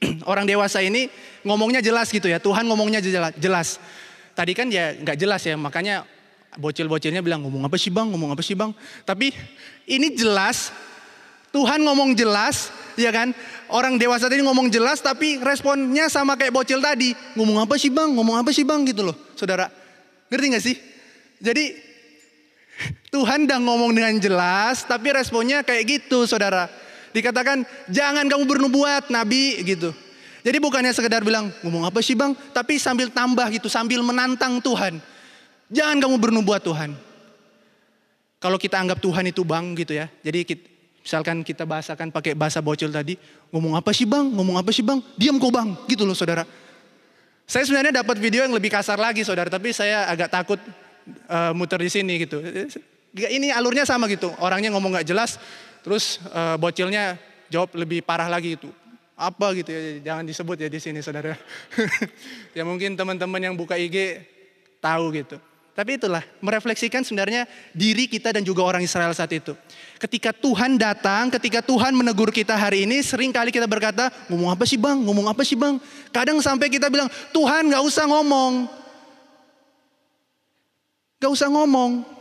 orang 0.30 0.48
dewasa 0.48 0.80
ini 0.80 1.08
ngomongnya 1.44 1.84
jelas 1.84 2.08
gitu 2.08 2.28
ya, 2.28 2.40
Tuhan 2.40 2.64
ngomongnya 2.64 3.00
jelas. 3.36 3.80
Tadi 4.32 4.52
kan 4.56 4.72
ya 4.72 4.96
gak 4.96 5.20
jelas 5.20 5.44
ya, 5.44 5.56
makanya 5.60 6.08
bocil-bocilnya 6.56 7.20
bilang 7.22 7.44
ngomong 7.44 7.68
apa 7.68 7.76
sih 7.76 7.92
bang, 7.92 8.08
ngomong 8.10 8.32
apa 8.32 8.42
sih 8.42 8.56
bang. 8.56 8.72
Tapi 9.04 9.30
ini 9.86 10.16
jelas, 10.16 10.72
Tuhan 11.52 11.82
ngomong 11.84 12.16
jelas, 12.16 12.72
ya 12.98 13.12
kan? 13.14 13.30
Orang 13.70 14.00
dewasa 14.00 14.26
tadi 14.26 14.42
ngomong 14.42 14.66
jelas 14.72 14.98
tapi 14.98 15.38
responnya 15.38 16.10
sama 16.10 16.34
kayak 16.34 16.54
bocil 16.54 16.82
tadi. 16.82 17.14
Ngomong 17.38 17.62
apa 17.62 17.78
sih 17.78 17.92
bang, 17.92 18.10
ngomong 18.10 18.40
apa 18.40 18.50
sih 18.50 18.66
bang 18.66 18.82
gitu 18.88 19.06
loh 19.06 19.16
saudara. 19.38 19.70
Ngerti 20.30 20.46
gak 20.50 20.64
sih? 20.64 20.76
Jadi 21.38 21.64
Tuhan 23.14 23.46
udah 23.46 23.58
ngomong 23.60 23.92
dengan 23.92 24.14
jelas, 24.18 24.82
tapi 24.86 25.12
responnya 25.12 25.62
kayak 25.62 25.84
gitu 25.86 26.24
saudara. 26.24 26.66
Dikatakan 27.10 27.66
jangan 27.90 28.26
kamu 28.30 28.44
bernubuat 28.46 29.10
nabi 29.10 29.60
gitu. 29.66 29.90
Jadi 30.40 30.56
bukannya 30.56 30.94
sekedar 30.96 31.20
bilang 31.20 31.52
ngomong 31.60 31.84
apa 31.84 32.00
sih 32.00 32.16
bang, 32.16 32.32
tapi 32.56 32.80
sambil 32.80 33.12
tambah 33.12 33.44
gitu, 33.52 33.68
sambil 33.68 34.00
menantang 34.00 34.56
Tuhan. 34.64 34.96
Jangan 35.68 36.00
kamu 36.00 36.16
bernubuat 36.16 36.64
Tuhan. 36.64 36.96
Kalau 38.40 38.56
kita 38.56 38.80
anggap 38.80 39.04
Tuhan 39.04 39.28
itu 39.28 39.44
bang 39.44 39.76
gitu 39.76 39.92
ya, 39.92 40.08
jadi 40.24 40.48
kita, 40.48 40.64
misalkan 41.04 41.44
kita 41.44 41.68
bahasakan 41.68 42.08
pakai 42.08 42.32
bahasa 42.32 42.64
bocil 42.64 42.88
tadi, 42.88 43.20
ngomong 43.52 43.76
apa 43.76 43.92
sih 43.92 44.08
bang, 44.08 44.32
ngomong 44.32 44.56
apa 44.56 44.72
sih 44.72 44.80
bang, 44.80 44.96
diam 45.20 45.36
kok 45.36 45.52
bang, 45.52 45.76
gitu 45.84 46.08
loh 46.08 46.16
saudara. 46.16 46.48
Saya 47.44 47.68
sebenarnya 47.68 48.00
dapat 48.00 48.16
video 48.16 48.40
yang 48.40 48.56
lebih 48.56 48.72
kasar 48.72 48.96
lagi 48.96 49.28
saudara, 49.28 49.52
tapi 49.52 49.76
saya 49.76 50.08
agak 50.08 50.32
takut 50.32 50.56
uh, 51.28 51.52
muter 51.52 51.84
di 51.84 51.92
sini 51.92 52.16
gitu. 52.16 52.40
Ini 53.12 53.52
alurnya 53.52 53.84
sama 53.84 54.08
gitu. 54.08 54.32
Orangnya 54.40 54.72
ngomong 54.72 54.96
nggak 54.96 55.08
jelas, 55.10 55.36
terus 55.80 56.22
uh, 56.30 56.56
bocilnya 56.60 57.16
jawab 57.50 57.74
lebih 57.76 58.04
parah 58.04 58.30
lagi 58.30 58.56
itu. 58.56 58.70
Apa 59.20 59.52
gitu 59.52 59.68
ya, 59.68 60.12
jangan 60.12 60.24
disebut 60.24 60.56
ya 60.56 60.68
di 60.72 60.80
sini 60.80 61.04
saudara. 61.04 61.36
ya 62.56 62.64
mungkin 62.64 62.96
teman-teman 62.96 63.40
yang 63.40 63.54
buka 63.56 63.76
IG 63.76 64.24
tahu 64.80 65.12
gitu. 65.12 65.36
Tapi 65.76 65.96
itulah 65.96 66.20
merefleksikan 66.44 67.04
sebenarnya 67.06 67.48
diri 67.72 68.04
kita 68.04 68.34
dan 68.34 68.44
juga 68.44 68.64
orang 68.64 68.84
Israel 68.84 69.12
saat 69.16 69.32
itu. 69.32 69.56
Ketika 69.96 70.32
Tuhan 70.34 70.76
datang, 70.76 71.32
ketika 71.32 71.64
Tuhan 71.64 71.96
menegur 71.96 72.32
kita 72.32 72.56
hari 72.56 72.84
ini, 72.84 73.00
sering 73.00 73.32
kali 73.32 73.48
kita 73.48 73.64
berkata, 73.64 74.12
ngomong 74.28 74.52
apa 74.56 74.64
sih 74.68 74.76
bang, 74.76 74.98
ngomong 75.00 75.30
apa 75.30 75.40
sih 75.40 75.56
bang. 75.56 75.80
Kadang 76.12 76.40
sampai 76.40 76.68
kita 76.68 76.92
bilang, 76.92 77.08
Tuhan 77.32 77.70
gak 77.70 77.84
usah 77.86 78.04
ngomong, 78.08 78.80
Gak 81.20 81.36
usah 81.36 81.52
ngomong. 81.52 82.19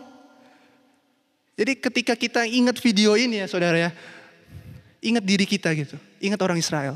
Jadi 1.59 1.75
ketika 1.75 2.15
kita 2.15 2.47
ingat 2.47 2.79
video 2.79 3.19
ini 3.19 3.43
ya 3.43 3.47
saudara 3.51 3.75
ya. 3.75 3.91
Ingat 5.03 5.23
diri 5.27 5.43
kita 5.43 5.75
gitu. 5.75 5.99
Ingat 6.23 6.39
orang 6.39 6.55
Israel. 6.55 6.95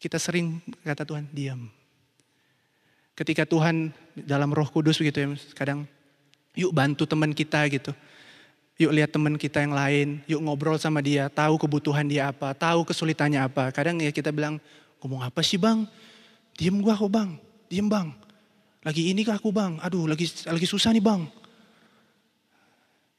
Kita 0.00 0.16
sering 0.16 0.64
kata 0.80 1.04
Tuhan, 1.04 1.28
diam. 1.28 1.68
Ketika 3.12 3.44
Tuhan 3.44 3.92
dalam 4.16 4.48
roh 4.48 4.64
kudus 4.64 4.96
begitu 4.96 5.20
ya, 5.20 5.28
kadang 5.52 5.84
yuk 6.56 6.72
bantu 6.72 7.04
teman 7.04 7.36
kita 7.36 7.68
gitu. 7.68 7.92
Yuk 8.80 8.96
lihat 8.96 9.12
teman 9.12 9.36
kita 9.36 9.60
yang 9.60 9.76
lain, 9.76 10.24
yuk 10.24 10.40
ngobrol 10.40 10.80
sama 10.80 11.04
dia, 11.04 11.28
tahu 11.28 11.60
kebutuhan 11.60 12.08
dia 12.08 12.32
apa, 12.32 12.56
tahu 12.56 12.88
kesulitannya 12.88 13.44
apa. 13.44 13.68
Kadang 13.76 14.00
ya 14.00 14.08
kita 14.08 14.32
bilang, 14.32 14.56
ngomong 15.04 15.20
apa 15.20 15.44
sih 15.44 15.60
bang? 15.60 15.84
Diem 16.56 16.80
gua 16.80 16.96
kok 16.96 17.12
bang, 17.12 17.36
diem 17.68 17.84
bang. 17.92 18.08
Lagi 18.80 19.12
ini 19.12 19.20
kah 19.20 19.36
aku 19.36 19.52
bang? 19.52 19.76
Aduh 19.84 20.08
lagi 20.08 20.24
lagi 20.48 20.64
susah 20.64 20.96
nih 20.96 21.04
bang. 21.04 21.41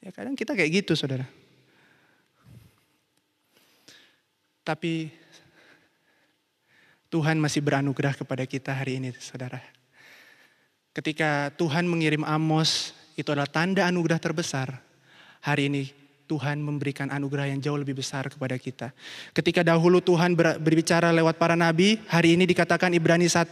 Ya 0.04 0.12
kadang 0.12 0.36
kita 0.36 0.52
kayak 0.52 0.84
gitu 0.84 0.92
saudara. 0.92 1.24
Tapi 4.60 5.08
Tuhan 7.08 7.40
masih 7.40 7.64
beranugerah 7.64 8.12
kepada 8.12 8.44
kita 8.44 8.76
hari 8.76 9.00
ini 9.00 9.16
saudara. 9.16 9.64
Ketika 10.92 11.48
Tuhan 11.56 11.88
mengirim 11.88 12.20
Amos, 12.20 12.92
itu 13.16 13.32
adalah 13.32 13.48
tanda 13.48 13.88
anugerah 13.88 14.20
terbesar. 14.20 14.76
Hari 15.40 15.72
ini 15.72 15.88
Tuhan 16.28 16.60
memberikan 16.60 17.08
anugerah 17.08 17.48
yang 17.56 17.64
jauh 17.64 17.80
lebih 17.80 17.96
besar 17.96 18.28
kepada 18.28 18.60
kita. 18.60 18.92
Ketika 19.32 19.64
dahulu 19.64 20.04
Tuhan 20.04 20.36
berbicara 20.36 21.16
lewat 21.16 21.40
para 21.40 21.56
nabi, 21.56 21.96
hari 22.12 22.36
ini 22.36 22.44
dikatakan 22.44 22.92
Ibrani 22.92 23.24
1, 23.24 23.48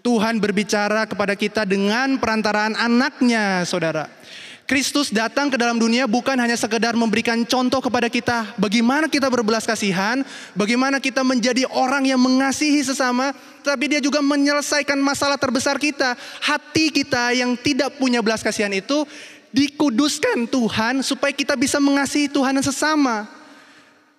Tuhan 0.00 0.40
berbicara 0.40 1.04
kepada 1.04 1.36
kita 1.36 1.68
dengan 1.68 2.16
perantaraan 2.16 2.80
anaknya 2.80 3.60
saudara. 3.68 4.08
Kristus 4.66 5.14
datang 5.14 5.46
ke 5.46 5.54
dalam 5.54 5.78
dunia 5.78 6.10
bukan 6.10 6.34
hanya 6.34 6.58
sekedar 6.58 6.98
memberikan 6.98 7.46
contoh 7.46 7.78
kepada 7.78 8.10
kita 8.10 8.50
bagaimana 8.58 9.06
kita 9.06 9.30
berbelas 9.30 9.62
kasihan, 9.62 10.26
bagaimana 10.58 10.98
kita 10.98 11.22
menjadi 11.22 11.70
orang 11.70 12.02
yang 12.02 12.18
mengasihi 12.18 12.82
sesama, 12.82 13.30
tapi 13.62 13.86
dia 13.86 14.02
juga 14.02 14.18
menyelesaikan 14.26 14.98
masalah 14.98 15.38
terbesar 15.38 15.78
kita. 15.78 16.18
Hati 16.42 16.90
kita 16.90 17.30
yang 17.38 17.54
tidak 17.54 17.94
punya 17.94 18.18
belas 18.18 18.42
kasihan 18.42 18.74
itu 18.74 19.06
dikuduskan 19.54 20.50
Tuhan 20.50 21.06
supaya 21.06 21.30
kita 21.30 21.54
bisa 21.54 21.78
mengasihi 21.78 22.26
Tuhan 22.26 22.58
dan 22.58 22.66
sesama. 22.66 23.30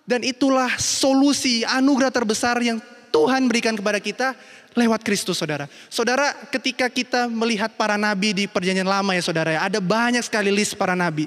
Dan 0.08 0.24
itulah 0.24 0.72
solusi 0.80 1.60
anugerah 1.68 2.08
terbesar 2.08 2.56
yang 2.64 2.80
Tuhan 3.12 3.44
berikan 3.52 3.76
kepada 3.76 4.00
kita 4.00 4.32
lewat 4.78 5.02
Kristus 5.02 5.36
saudara. 5.42 5.66
Saudara 5.90 6.32
ketika 6.54 6.86
kita 6.86 7.26
melihat 7.26 7.74
para 7.74 7.98
nabi 7.98 8.30
di 8.30 8.44
perjanjian 8.46 8.86
lama 8.86 9.10
ya 9.12 9.22
saudara 9.22 9.50
ya. 9.52 9.60
Ada 9.66 9.82
banyak 9.82 10.22
sekali 10.22 10.54
list 10.54 10.78
para 10.78 10.94
nabi. 10.94 11.26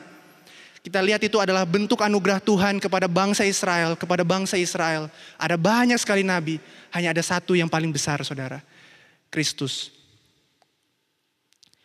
Kita 0.81 0.97
lihat 0.97 1.21
itu 1.21 1.37
adalah 1.37 1.61
bentuk 1.61 2.01
anugerah 2.01 2.41
Tuhan 2.41 2.81
kepada 2.81 3.05
bangsa 3.05 3.45
Israel, 3.45 3.93
kepada 3.93 4.25
bangsa 4.25 4.57
Israel. 4.57 5.13
Ada 5.37 5.53
banyak 5.53 5.99
sekali 6.01 6.25
nabi, 6.25 6.57
hanya 6.89 7.13
ada 7.13 7.21
satu 7.21 7.53
yang 7.53 7.69
paling 7.69 7.93
besar 7.93 8.17
saudara. 8.25 8.65
Kristus. 9.29 9.93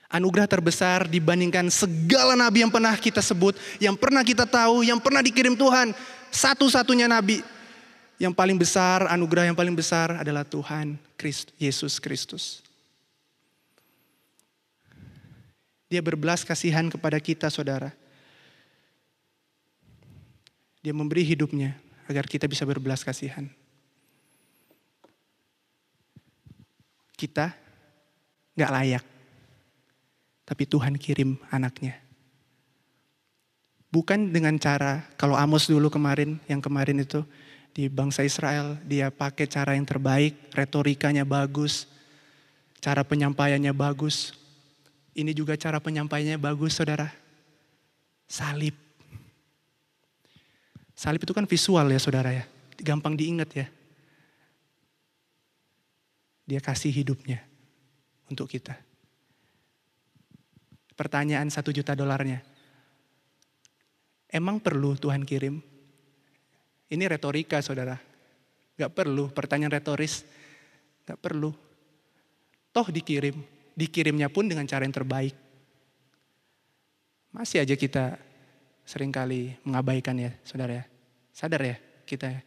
Anugerah 0.09 0.49
terbesar 0.49 1.05
dibandingkan 1.13 1.69
segala 1.69 2.33
nabi 2.33 2.65
yang 2.65 2.73
pernah 2.73 2.97
kita 2.97 3.21
sebut, 3.21 3.53
yang 3.77 4.01
pernah 4.01 4.25
kita 4.25 4.49
tahu, 4.49 4.81
yang 4.81 4.97
pernah 4.97 5.21
dikirim 5.21 5.53
Tuhan. 5.53 5.93
Satu-satunya 6.33 7.05
nabi 7.05 7.45
yang 8.17 8.33
paling 8.33 8.57
besar, 8.57 9.05
anugerah 9.13 9.53
yang 9.53 9.59
paling 9.59 9.77
besar 9.77 10.25
adalah 10.25 10.41
Tuhan 10.41 11.06
Christ, 11.17 11.53
Yesus 11.57 11.99
Kristus. 11.99 12.61
Dia 15.87 16.03
berbelas 16.03 16.43
kasihan 16.45 16.87
kepada 16.91 17.17
kita 17.23 17.49
saudara. 17.49 17.95
Dia 20.83 20.95
memberi 20.95 21.27
hidupnya 21.27 21.75
agar 22.07 22.27
kita 22.31 22.47
bisa 22.47 22.63
berbelas 22.63 23.03
kasihan. 23.03 23.47
Kita 27.17 27.55
gak 28.55 28.73
layak. 28.73 29.05
Tapi 30.47 30.63
Tuhan 30.69 30.95
kirim 30.95 31.39
anaknya. 31.51 31.99
Bukan 33.91 34.31
dengan 34.31 34.55
cara, 34.61 35.07
kalau 35.17 35.35
Amos 35.39 35.67
dulu 35.67 35.89
kemarin, 35.89 36.39
yang 36.47 36.61
kemarin 36.61 37.01
itu, 37.03 37.25
di 37.77 37.93
bangsa 37.93 38.25
Israel, 38.25 38.81
dia 38.89 39.13
pakai 39.13 39.45
cara 39.45 39.77
yang 39.77 39.85
terbaik, 39.85 40.49
retorikanya 40.57 41.29
bagus, 41.29 41.85
cara 42.81 43.05
penyampaiannya 43.05 43.69
bagus. 43.77 44.33
Ini 45.13 45.37
juga 45.37 45.61
cara 45.61 45.77
penyampaiannya 45.77 46.41
bagus, 46.41 46.73
saudara. 46.73 47.13
Salib. 48.25 48.73
Salib 50.97 51.21
itu 51.21 51.37
kan 51.37 51.45
visual 51.45 51.85
ya, 51.93 52.01
saudara 52.01 52.33
ya. 52.33 52.49
Gampang 52.81 53.13
diingat 53.13 53.53
ya. 53.53 53.69
Dia 56.49 56.65
kasih 56.65 56.89
hidupnya 56.89 57.45
untuk 58.33 58.49
kita. 58.49 58.73
Pertanyaan 60.97 61.53
satu 61.53 61.77
juta 61.77 61.93
dolarnya. 61.93 62.41
Emang 64.33 64.65
perlu 64.65 64.97
Tuhan 64.97 65.29
kirim? 65.29 65.76
Ini 66.87 67.05
retorika 67.11 67.59
saudara. 67.59 67.99
Gak 68.77 68.93
perlu 68.95 69.33
pertanyaan 69.35 69.75
retoris. 69.75 70.23
Gak 71.03 71.19
perlu. 71.19 71.51
Toh 72.71 72.87
dikirim. 72.93 73.35
Dikirimnya 73.75 74.31
pun 74.31 74.47
dengan 74.47 74.65
cara 74.69 74.87
yang 74.87 74.95
terbaik. 74.95 75.35
Masih 77.35 77.61
aja 77.61 77.77
kita 77.77 78.17
sering 78.87 79.11
kali 79.11 79.53
mengabaikan 79.67 80.17
ya 80.17 80.33
saudara 80.47 80.81
ya. 80.81 80.85
Sadar 81.35 81.61
ya 81.61 81.77
kita 82.07 82.31
ya. 82.31 82.41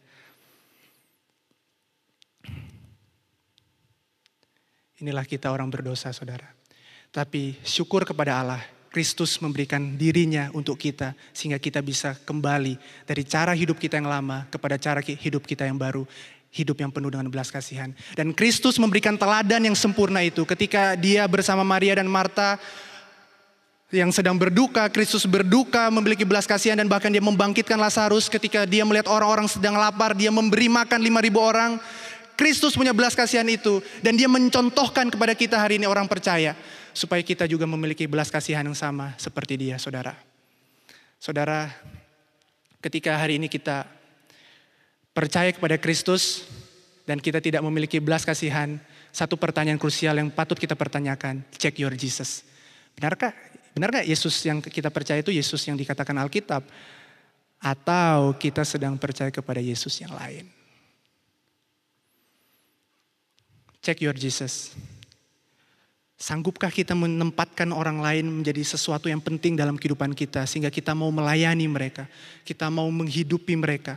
Inilah 5.00 5.24
kita 5.24 5.52
orang 5.52 5.68
berdosa 5.68 6.10
saudara. 6.10 6.48
Tapi 7.12 7.56
syukur 7.62 8.02
kepada 8.02 8.40
Allah 8.40 8.62
Kristus 8.90 9.38
memberikan 9.38 9.94
dirinya 9.94 10.50
untuk 10.50 10.74
kita 10.74 11.14
sehingga 11.30 11.62
kita 11.62 11.78
bisa 11.78 12.18
kembali 12.26 12.74
dari 13.06 13.22
cara 13.22 13.54
hidup 13.54 13.78
kita 13.78 14.02
yang 14.02 14.10
lama 14.10 14.50
kepada 14.50 14.74
cara 14.82 14.98
hidup 14.98 15.46
kita 15.46 15.62
yang 15.62 15.78
baru, 15.78 16.02
hidup 16.50 16.82
yang 16.82 16.90
penuh 16.90 17.06
dengan 17.14 17.30
belas 17.30 17.54
kasihan. 17.54 17.94
Dan 18.18 18.34
Kristus 18.34 18.82
memberikan 18.82 19.14
teladan 19.14 19.62
yang 19.62 19.78
sempurna 19.78 20.26
itu 20.26 20.42
ketika 20.42 20.98
dia 20.98 21.22
bersama 21.30 21.62
Maria 21.62 22.02
dan 22.02 22.10
Marta 22.10 22.58
yang 23.90 24.14
sedang 24.14 24.38
berduka, 24.38 24.86
Kristus 24.90 25.26
berduka, 25.26 25.90
memiliki 25.90 26.22
belas 26.22 26.46
kasihan 26.46 26.78
dan 26.78 26.86
bahkan 26.86 27.10
dia 27.10 27.22
membangkitkan 27.22 27.78
Lazarus 27.78 28.30
ketika 28.30 28.66
dia 28.66 28.86
melihat 28.86 29.10
orang-orang 29.10 29.50
sedang 29.50 29.74
lapar, 29.78 30.18
dia 30.18 30.34
memberi 30.34 30.66
makan 30.70 30.98
5000 30.98 31.38
orang. 31.38 31.70
Kristus 32.40 32.72
punya 32.72 32.96
belas 32.96 33.12
kasihan 33.12 33.44
itu 33.52 33.84
dan 34.00 34.16
dia 34.16 34.24
mencontohkan 34.24 35.12
kepada 35.12 35.36
kita 35.36 35.60
hari 35.60 35.76
ini 35.76 35.84
orang 35.84 36.08
percaya 36.08 36.56
supaya 36.96 37.20
kita 37.20 37.44
juga 37.44 37.68
memiliki 37.68 38.08
belas 38.08 38.32
kasihan 38.32 38.64
yang 38.64 38.72
sama 38.72 39.12
seperti 39.20 39.60
dia, 39.60 39.76
saudara. 39.76 40.16
Saudara, 41.20 41.68
ketika 42.80 43.20
hari 43.20 43.36
ini 43.36 43.52
kita 43.52 43.84
percaya 45.12 45.52
kepada 45.52 45.76
Kristus 45.76 46.48
dan 47.04 47.20
kita 47.20 47.44
tidak 47.44 47.60
memiliki 47.60 48.00
belas 48.00 48.24
kasihan, 48.24 48.80
satu 49.12 49.36
pertanyaan 49.36 49.76
krusial 49.76 50.16
yang 50.16 50.32
patut 50.32 50.56
kita 50.56 50.72
pertanyakan, 50.72 51.44
check 51.60 51.76
your 51.76 51.92
Jesus. 51.92 52.48
Benarkah 52.96 53.36
benarkah 53.76 54.00
Yesus 54.00 54.40
yang 54.48 54.64
kita 54.64 54.88
percaya 54.88 55.20
itu 55.20 55.28
Yesus 55.28 55.60
yang 55.68 55.76
dikatakan 55.76 56.16
Alkitab 56.16 56.64
atau 57.60 58.32
kita 58.40 58.64
sedang 58.64 58.96
percaya 58.96 59.28
kepada 59.28 59.60
Yesus 59.60 59.92
yang 60.00 60.16
lain? 60.16 60.59
Check 63.80 64.04
your 64.04 64.12
Jesus. 64.12 64.76
Sanggupkah 66.20 66.68
kita 66.68 66.92
menempatkan 66.92 67.72
orang 67.72 68.04
lain 68.04 68.28
menjadi 68.28 68.60
sesuatu 68.60 69.08
yang 69.08 69.24
penting 69.24 69.56
dalam 69.56 69.80
kehidupan 69.80 70.12
kita 70.12 70.44
sehingga 70.44 70.68
kita 70.68 70.92
mau 70.92 71.08
melayani 71.08 71.64
mereka, 71.64 72.04
kita 72.44 72.68
mau 72.68 72.84
menghidupi 72.92 73.56
mereka. 73.56 73.96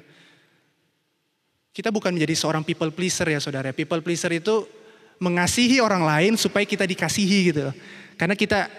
Kita 1.75 1.91
bukan 1.91 2.15
menjadi 2.15 2.31
seorang 2.31 2.63
people 2.63 2.95
pleaser 2.95 3.27
ya 3.27 3.43
saudara. 3.43 3.75
People 3.75 3.99
pleaser 3.99 4.31
itu 4.31 4.63
mengasihi 5.19 5.83
orang 5.83 6.07
lain 6.07 6.39
supaya 6.39 6.63
kita 6.63 6.87
dikasihi 6.87 7.39
gitu. 7.51 7.75
Karena 8.15 8.39
kita 8.39 8.71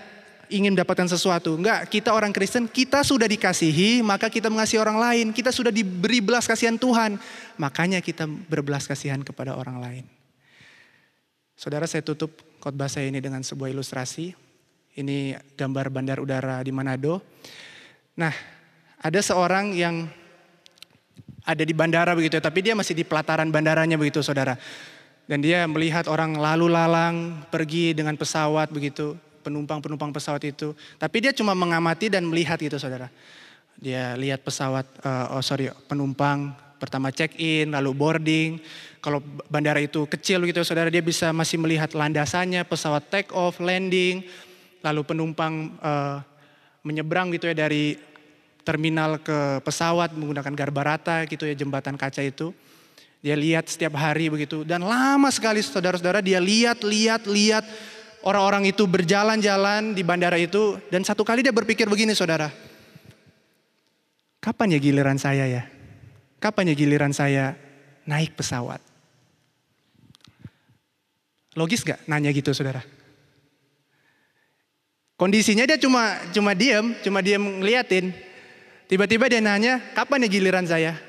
ingin 0.49 0.73
mendapatkan 0.73 1.11
sesuatu. 1.11 1.59
Enggak, 1.59 1.91
kita 1.91 2.15
orang 2.15 2.31
Kristen, 2.31 2.71
kita 2.71 3.03
sudah 3.03 3.27
dikasihi, 3.27 4.01
maka 4.01 4.31
kita 4.31 4.47
mengasihi 4.49 4.81
orang 4.81 4.97
lain. 4.97 5.27
Kita 5.35 5.51
sudah 5.51 5.75
diberi 5.75 6.23
belas 6.23 6.47
kasihan 6.47 6.79
Tuhan, 6.79 7.19
makanya 7.61 7.99
kita 7.99 8.25
berbelas 8.25 8.87
kasihan 8.87 9.21
kepada 9.21 9.59
orang 9.59 9.83
lain. 9.83 10.05
Saudara 11.65 11.89
saya 11.89 12.05
tutup 12.05 12.45
khotbah 12.61 12.93
saya 12.93 13.09
ini 13.09 13.25
dengan 13.25 13.41
sebuah 13.41 13.73
ilustrasi. 13.73 14.37
Ini 15.01 15.33
gambar 15.57 15.89
bandar 15.89 16.21
udara 16.21 16.61
di 16.61 16.69
Manado. 16.69 17.25
Nah, 18.21 18.29
ada 19.01 19.21
seorang 19.25 19.73
yang 19.73 20.05
ada 21.41 21.65
di 21.65 21.73
bandara 21.73 22.13
begitu, 22.13 22.37
tapi 22.37 22.61
dia 22.61 22.77
masih 22.77 22.93
di 22.93 23.01
pelataran 23.01 23.49
bandaranya 23.49 23.97
begitu, 23.97 24.21
saudara. 24.21 24.61
Dan 25.25 25.41
dia 25.41 25.65
melihat 25.65 26.05
orang 26.05 26.37
lalu 26.37 26.69
lalang 26.69 27.41
pergi 27.49 27.97
dengan 27.97 28.13
pesawat 28.21 28.69
begitu, 28.69 29.17
penumpang-penumpang 29.41 30.13
pesawat 30.13 30.45
itu. 30.45 30.77
Tapi 31.01 31.17
dia 31.25 31.33
cuma 31.33 31.57
mengamati 31.57 32.13
dan 32.13 32.29
melihat 32.29 32.61
gitu, 32.61 32.77
saudara. 32.77 33.09
Dia 33.81 34.21
lihat 34.21 34.45
pesawat, 34.45 34.85
uh, 35.01 35.33
oh 35.33 35.41
sorry, 35.41 35.73
penumpang 35.89 36.53
pertama 36.79 37.15
check 37.15 37.35
in, 37.39 37.73
lalu 37.73 37.91
boarding, 37.95 38.51
kalau 39.05 39.21
bandara 39.53 39.85
itu 39.85 40.09
kecil 40.09 40.49
gitu 40.49 40.65
saudara 40.65 40.89
dia 40.89 41.05
bisa 41.05 41.29
masih 41.29 41.61
melihat 41.61 41.93
landasannya, 41.93 42.65
pesawat 42.65 43.05
take 43.13 43.31
off, 43.37 43.61
landing, 43.61 44.25
lalu 44.81 45.05
penumpang 45.05 45.77
uh, 45.85 46.25
menyeberang 46.85 47.33
gitu 47.33 47.49
ya 47.49 47.57
dari 47.57 48.01
terminal 48.65 49.21
ke 49.21 49.61
pesawat 49.61 50.17
menggunakan 50.17 50.53
garbarata 50.57 51.29
gitu 51.29 51.45
ya 51.45 51.53
jembatan 51.53 52.01
kaca 52.01 52.25
itu. 52.25 52.57
Dia 53.25 53.37
lihat 53.37 53.69
setiap 53.73 53.97
hari 53.97 54.29
begitu 54.29 54.69
dan 54.69 54.85
lama 54.85 55.33
sekali 55.33 55.65
saudara-saudara 55.65 56.21
dia 56.21 56.37
lihat 56.41 56.85
lihat 56.85 57.25
lihat 57.25 57.65
orang-orang 58.25 58.69
itu 58.69 58.85
berjalan-jalan 58.85 59.97
di 59.97 60.05
bandara 60.05 60.41
itu 60.41 60.77
dan 60.89 61.05
satu 61.05 61.25
kali 61.25 61.45
dia 61.45 61.53
berpikir 61.53 61.89
begini 61.89 62.17
saudara. 62.17 62.53
Kapan 64.45 64.77
ya 64.77 64.79
giliran 64.81 65.17
saya 65.17 65.49
ya? 65.49 65.74
Kapan 66.45 66.69
ya 66.69 66.75
giliran 66.77 67.09
saya 67.09 67.57
naik 68.05 68.37
pesawat? 68.37 68.77
Logis 71.57 71.81
gak 71.81 72.05
nanya 72.05 72.29
gitu 72.37 72.53
saudara? 72.53 72.85
Kondisinya 75.17 75.65
dia 75.65 75.81
cuma 75.81 76.21
cuma 76.37 76.53
diem, 76.53 76.93
cuma 77.01 77.25
diem 77.25 77.41
ngeliatin. 77.41 78.13
Tiba-tiba 78.93 79.25
dia 79.33 79.41
nanya, 79.41 79.81
kapan 79.97 80.27
ya 80.27 80.29
giliran 80.29 80.69
saya? 80.69 81.01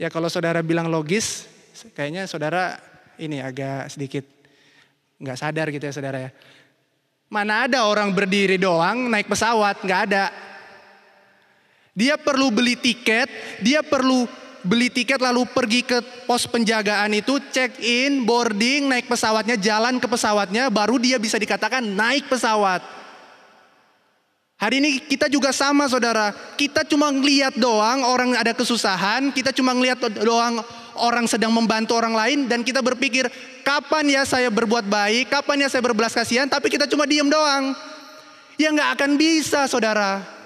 Ya 0.00 0.08
kalau 0.08 0.32
saudara 0.32 0.64
bilang 0.64 0.88
logis, 0.88 1.44
kayaknya 1.92 2.24
saudara 2.24 2.80
ini 3.20 3.44
agak 3.44 3.92
sedikit 3.92 4.24
nggak 5.20 5.36
sadar 5.36 5.68
gitu 5.68 5.84
ya 5.84 5.92
saudara 5.92 6.18
ya. 6.24 6.30
Mana 7.28 7.68
ada 7.68 7.84
orang 7.84 8.16
berdiri 8.16 8.56
doang 8.56 9.12
naik 9.12 9.28
pesawat, 9.28 9.84
nggak 9.84 10.00
ada. 10.08 10.32
Dia 11.94 12.14
perlu 12.14 12.54
beli 12.54 12.78
tiket, 12.78 13.26
dia 13.60 13.82
perlu 13.82 14.30
beli 14.62 14.92
tiket 14.92 15.18
lalu 15.18 15.48
pergi 15.48 15.82
ke 15.82 15.98
pos 16.28 16.46
penjagaan 16.46 17.10
itu, 17.16 17.40
check 17.50 17.80
in, 17.80 18.22
boarding, 18.22 18.86
naik 18.86 19.08
pesawatnya, 19.08 19.56
jalan 19.56 19.98
ke 19.98 20.06
pesawatnya, 20.06 20.68
baru 20.68 21.00
dia 21.00 21.16
bisa 21.16 21.40
dikatakan 21.40 21.82
naik 21.82 22.28
pesawat. 22.28 22.84
Hari 24.60 24.76
ini 24.76 25.00
kita 25.00 25.32
juga 25.32 25.56
sama 25.56 25.88
saudara, 25.88 26.36
kita 26.60 26.84
cuma 26.84 27.08
ngeliat 27.08 27.56
doang 27.56 28.04
orang 28.04 28.36
ada 28.36 28.52
kesusahan, 28.52 29.32
kita 29.32 29.56
cuma 29.56 29.72
ngeliat 29.72 30.20
doang 30.20 30.60
orang 31.00 31.24
sedang 31.24 31.48
membantu 31.48 31.96
orang 31.96 32.12
lain 32.12 32.38
dan 32.44 32.60
kita 32.60 32.84
berpikir 32.84 33.24
kapan 33.64 34.20
ya 34.20 34.22
saya 34.28 34.52
berbuat 34.52 34.84
baik, 34.84 35.32
kapan 35.32 35.64
ya 35.64 35.68
saya 35.72 35.80
berbelas 35.80 36.12
kasihan, 36.12 36.44
tapi 36.44 36.68
kita 36.68 36.84
cuma 36.84 37.08
diem 37.08 37.24
doang. 37.24 37.72
Ya 38.60 38.68
nggak 38.68 39.00
akan 39.00 39.10
bisa 39.16 39.64
saudara. 39.64 40.39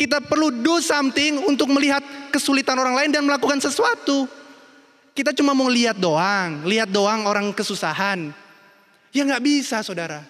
Kita 0.00 0.16
perlu 0.16 0.48
do 0.48 0.80
something 0.80 1.44
untuk 1.44 1.68
melihat 1.68 2.00
kesulitan 2.32 2.72
orang 2.80 2.96
lain 2.96 3.12
dan 3.12 3.20
melakukan 3.20 3.60
sesuatu. 3.60 4.24
Kita 5.12 5.36
cuma 5.36 5.52
mau 5.52 5.68
lihat 5.68 6.00
doang, 6.00 6.64
lihat 6.64 6.88
doang 6.88 7.28
orang 7.28 7.52
kesusahan. 7.52 8.32
Ya 9.12 9.28
nggak 9.28 9.44
bisa 9.44 9.84
saudara. 9.84 10.24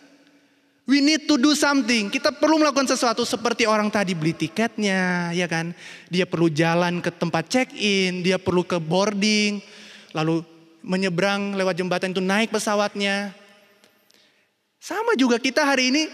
We 0.91 0.99
need 0.99 1.31
to 1.31 1.39
do 1.39 1.55
something. 1.55 2.11
Kita 2.11 2.35
perlu 2.35 2.59
melakukan 2.59 2.91
sesuatu 2.91 3.23
seperti 3.23 3.63
orang 3.63 3.95
tadi 3.95 4.11
beli 4.11 4.35
tiketnya, 4.35 5.31
ya 5.31 5.47
kan? 5.47 5.71
Dia 6.11 6.27
perlu 6.27 6.51
jalan 6.51 6.99
ke 6.99 7.15
tempat 7.15 7.47
check-in, 7.47 8.27
dia 8.27 8.43
perlu 8.43 8.67
ke 8.67 8.75
boarding, 8.83 9.63
lalu 10.11 10.43
menyeberang 10.83 11.55
lewat 11.55 11.79
jembatan 11.79 12.11
itu 12.11 12.19
naik 12.19 12.51
pesawatnya. 12.51 13.31
Sama 14.83 15.15
juga 15.15 15.39
kita 15.39 15.63
hari 15.63 15.95
ini 15.95 16.11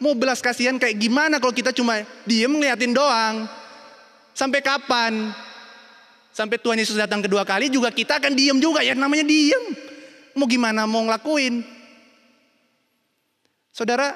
mau 0.00 0.12
belas 0.16 0.44
kasihan 0.44 0.76
kayak 0.76 0.96
gimana 1.00 1.40
kalau 1.40 1.52
kita 1.52 1.72
cuma 1.72 2.04
diem 2.28 2.50
ngeliatin 2.50 2.92
doang. 2.92 3.48
Sampai 4.36 4.60
kapan? 4.60 5.32
Sampai 6.36 6.60
Tuhan 6.60 6.76
Yesus 6.76 7.00
datang 7.00 7.24
kedua 7.24 7.48
kali 7.48 7.72
juga 7.72 7.88
kita 7.88 8.20
akan 8.20 8.36
diem 8.36 8.58
juga 8.60 8.84
ya 8.84 8.92
namanya 8.92 9.24
diem. 9.24 9.64
Mau 10.36 10.44
gimana 10.44 10.84
mau 10.84 11.00
ngelakuin? 11.08 11.64
Saudara, 13.72 14.12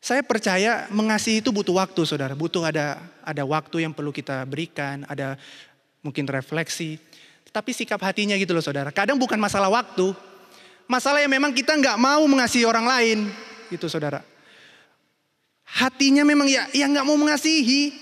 saya 0.00 0.20
percaya 0.20 0.88
mengasihi 0.92 1.40
itu 1.40 1.48
butuh 1.48 1.80
waktu 1.80 2.04
saudara. 2.04 2.36
Butuh 2.36 2.60
ada 2.68 3.00
ada 3.24 3.42
waktu 3.48 3.88
yang 3.88 3.96
perlu 3.96 4.12
kita 4.12 4.44
berikan, 4.44 5.08
ada 5.08 5.40
mungkin 6.04 6.28
refleksi. 6.28 7.00
Tapi 7.52 7.72
sikap 7.72 8.00
hatinya 8.04 8.36
gitu 8.36 8.52
loh 8.52 8.64
saudara. 8.64 8.92
Kadang 8.92 9.16
bukan 9.16 9.40
masalah 9.40 9.72
waktu. 9.72 10.12
Masalah 10.84 11.24
yang 11.24 11.32
memang 11.32 11.56
kita 11.56 11.72
nggak 11.72 11.96
mau 11.96 12.20
mengasihi 12.28 12.68
orang 12.68 12.84
lain 12.84 13.18
gitu 13.72 13.88
saudara. 13.88 14.20
Hatinya 15.64 16.20
memang 16.22 16.44
ya 16.46 16.68
yang 16.76 16.92
nggak 16.92 17.06
mau 17.08 17.16
mengasihi, 17.16 17.96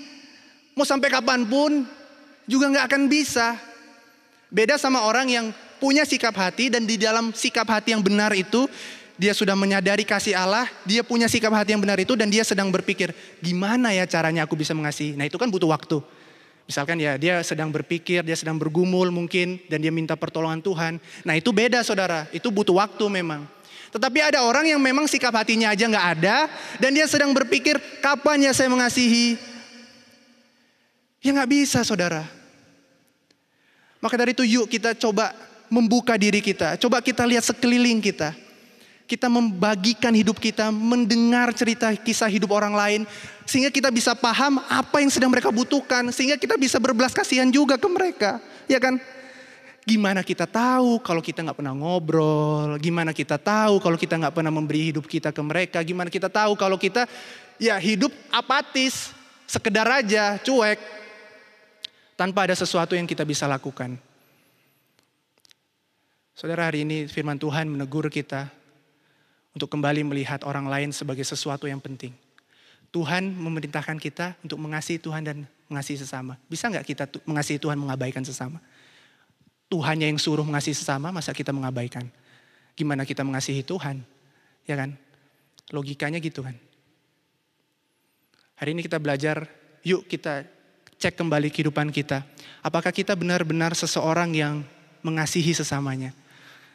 mau 0.74 0.82
sampai 0.82 1.06
kapan 1.06 1.46
pun 1.46 1.86
juga 2.50 2.66
nggak 2.66 2.86
akan 2.90 3.02
bisa. 3.06 3.54
Beda 4.50 4.74
sama 4.74 5.06
orang 5.06 5.30
yang 5.30 5.46
punya 5.78 6.02
sikap 6.02 6.34
hati 6.34 6.68
dan 6.68 6.82
di 6.82 6.98
dalam 6.98 7.30
sikap 7.30 7.64
hati 7.70 7.94
yang 7.94 8.02
benar 8.02 8.34
itu 8.34 8.66
dia 9.20 9.36
sudah 9.36 9.54
menyadari 9.54 10.02
kasih 10.02 10.32
Allah, 10.32 10.66
dia 10.82 11.06
punya 11.06 11.28
sikap 11.28 11.52
hati 11.52 11.76
yang 11.76 11.82
benar 11.84 12.00
itu 12.00 12.18
dan 12.18 12.32
dia 12.32 12.42
sedang 12.42 12.72
berpikir 12.72 13.12
gimana 13.38 13.92
ya 13.94 14.08
caranya 14.08 14.48
aku 14.48 14.56
bisa 14.56 14.74
mengasihi. 14.74 15.14
Nah 15.14 15.28
itu 15.28 15.38
kan 15.38 15.46
butuh 15.46 15.70
waktu. 15.70 16.00
Misalkan 16.64 16.96
ya 17.02 17.20
dia 17.20 17.42
sedang 17.44 17.68
berpikir, 17.68 18.24
dia 18.24 18.38
sedang 18.38 18.56
bergumul 18.56 19.10
mungkin 19.12 19.60
dan 19.68 19.82
dia 19.82 19.92
minta 19.92 20.16
pertolongan 20.16 20.64
Tuhan. 20.64 21.02
Nah 21.26 21.34
itu 21.36 21.52
beda 21.52 21.84
saudara, 21.84 22.26
itu 22.32 22.48
butuh 22.48 22.80
waktu 22.80 23.04
memang. 23.10 23.44
Tetapi 23.90 24.18
ada 24.22 24.46
orang 24.46 24.70
yang 24.70 24.78
memang 24.78 25.10
sikap 25.10 25.34
hatinya 25.34 25.74
aja 25.74 25.84
nggak 25.90 26.06
ada 26.18 26.46
dan 26.78 26.90
dia 26.94 27.10
sedang 27.10 27.34
berpikir 27.34 27.74
kapan 27.98 28.46
ya 28.46 28.52
saya 28.54 28.70
mengasihi. 28.70 29.34
Ya 31.20 31.34
nggak 31.34 31.50
bisa 31.50 31.82
saudara. 31.82 32.24
Maka 34.00 34.14
dari 34.16 34.32
itu 34.32 34.46
yuk 34.46 34.70
kita 34.70 34.96
coba 34.96 35.34
membuka 35.68 36.16
diri 36.16 36.40
kita. 36.40 36.78
Coba 36.80 37.02
kita 37.04 37.26
lihat 37.26 37.44
sekeliling 37.44 38.00
kita. 38.00 38.32
Kita 39.04 39.26
membagikan 39.26 40.14
hidup 40.14 40.38
kita, 40.38 40.70
mendengar 40.70 41.50
cerita 41.50 41.90
kisah 41.92 42.30
hidup 42.30 42.54
orang 42.54 42.72
lain. 42.72 43.00
Sehingga 43.42 43.68
kita 43.68 43.90
bisa 43.90 44.14
paham 44.14 44.62
apa 44.70 45.02
yang 45.02 45.10
sedang 45.10 45.34
mereka 45.34 45.50
butuhkan. 45.50 46.14
Sehingga 46.14 46.38
kita 46.38 46.54
bisa 46.54 46.78
berbelas 46.78 47.10
kasihan 47.10 47.50
juga 47.50 47.74
ke 47.74 47.88
mereka. 47.90 48.38
Ya 48.70 48.78
kan? 48.78 49.02
Gimana 49.90 50.22
kita 50.22 50.46
tahu 50.46 51.02
kalau 51.02 51.18
kita 51.18 51.42
nggak 51.42 51.58
pernah 51.58 51.74
ngobrol? 51.74 52.78
Gimana 52.78 53.10
kita 53.10 53.42
tahu 53.42 53.82
kalau 53.82 53.98
kita 53.98 54.14
nggak 54.22 54.30
pernah 54.38 54.54
memberi 54.54 54.94
hidup 54.94 55.02
kita 55.02 55.34
ke 55.34 55.42
mereka? 55.42 55.82
Gimana 55.82 56.06
kita 56.06 56.30
tahu 56.30 56.54
kalau 56.54 56.78
kita 56.78 57.10
ya 57.58 57.74
hidup 57.74 58.14
apatis, 58.30 59.10
sekedar 59.50 59.90
aja, 59.90 60.38
cuek, 60.46 60.78
tanpa 62.14 62.46
ada 62.46 62.54
sesuatu 62.54 62.94
yang 62.94 63.02
kita 63.02 63.26
bisa 63.26 63.50
lakukan. 63.50 63.98
Saudara 66.38 66.70
hari 66.70 66.86
ini 66.86 67.10
firman 67.10 67.34
Tuhan 67.34 67.66
menegur 67.66 68.06
kita 68.14 68.46
untuk 69.50 69.74
kembali 69.74 70.06
melihat 70.06 70.46
orang 70.46 70.70
lain 70.70 70.94
sebagai 70.94 71.26
sesuatu 71.26 71.66
yang 71.66 71.82
penting. 71.82 72.14
Tuhan 72.94 73.26
memerintahkan 73.26 73.98
kita 73.98 74.38
untuk 74.46 74.62
mengasihi 74.62 75.02
Tuhan 75.02 75.26
dan 75.26 75.50
mengasihi 75.66 75.98
sesama. 75.98 76.38
Bisa 76.46 76.70
nggak 76.70 76.86
kita 76.86 77.04
mengasihi 77.26 77.58
Tuhan 77.58 77.74
mengabaikan 77.74 78.22
sesama? 78.22 78.62
Tuhannya 79.70 80.10
yang 80.10 80.18
suruh 80.18 80.42
mengasihi 80.42 80.74
sesama, 80.74 81.14
masa 81.14 81.30
kita 81.30 81.54
mengabaikan? 81.54 82.10
Gimana 82.74 83.06
kita 83.06 83.22
mengasihi 83.22 83.62
Tuhan? 83.62 84.02
Ya 84.66 84.74
kan? 84.74 84.98
Logikanya 85.70 86.18
gitu 86.18 86.42
kan. 86.42 86.58
Hari 88.58 88.74
ini 88.74 88.82
kita 88.82 88.98
belajar, 88.98 89.46
yuk 89.86 90.10
kita 90.10 90.42
cek 90.98 91.16
kembali 91.16 91.48
kehidupan 91.54 91.94
kita. 91.94 92.26
Apakah 92.66 92.90
kita 92.90 93.14
benar-benar 93.14 93.72
seseorang 93.72 94.34
yang 94.34 94.66
mengasihi 95.06 95.54
sesamanya? 95.54 96.12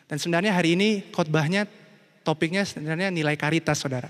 Dan 0.07 0.17
sebenarnya 0.17 0.55
hari 0.55 0.79
ini 0.79 1.03
khotbahnya 1.11 1.67
topiknya 2.25 2.65
sebenarnya 2.65 3.13
nilai 3.13 3.37
karitas 3.37 3.83
saudara. 3.83 4.09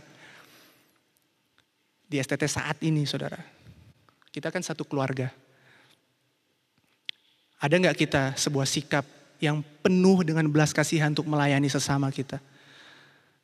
Di 2.05 2.21
STT 2.21 2.45
saat 2.47 2.77
ini 2.85 3.03
saudara. 3.03 3.41
Kita 4.29 4.53
kan 4.53 4.61
satu 4.61 4.85
keluarga. 4.85 5.33
Ada 7.65 7.81
nggak 7.81 7.97
kita 7.97 8.23
sebuah 8.37 8.69
sikap 8.69 9.01
yang 9.41 9.65
penuh 9.81 10.21
dengan 10.21 10.45
belas 10.45 10.69
kasihan 10.69 11.09
untuk 11.09 11.25
melayani 11.25 11.65
sesama 11.65 12.13
kita? 12.13 12.37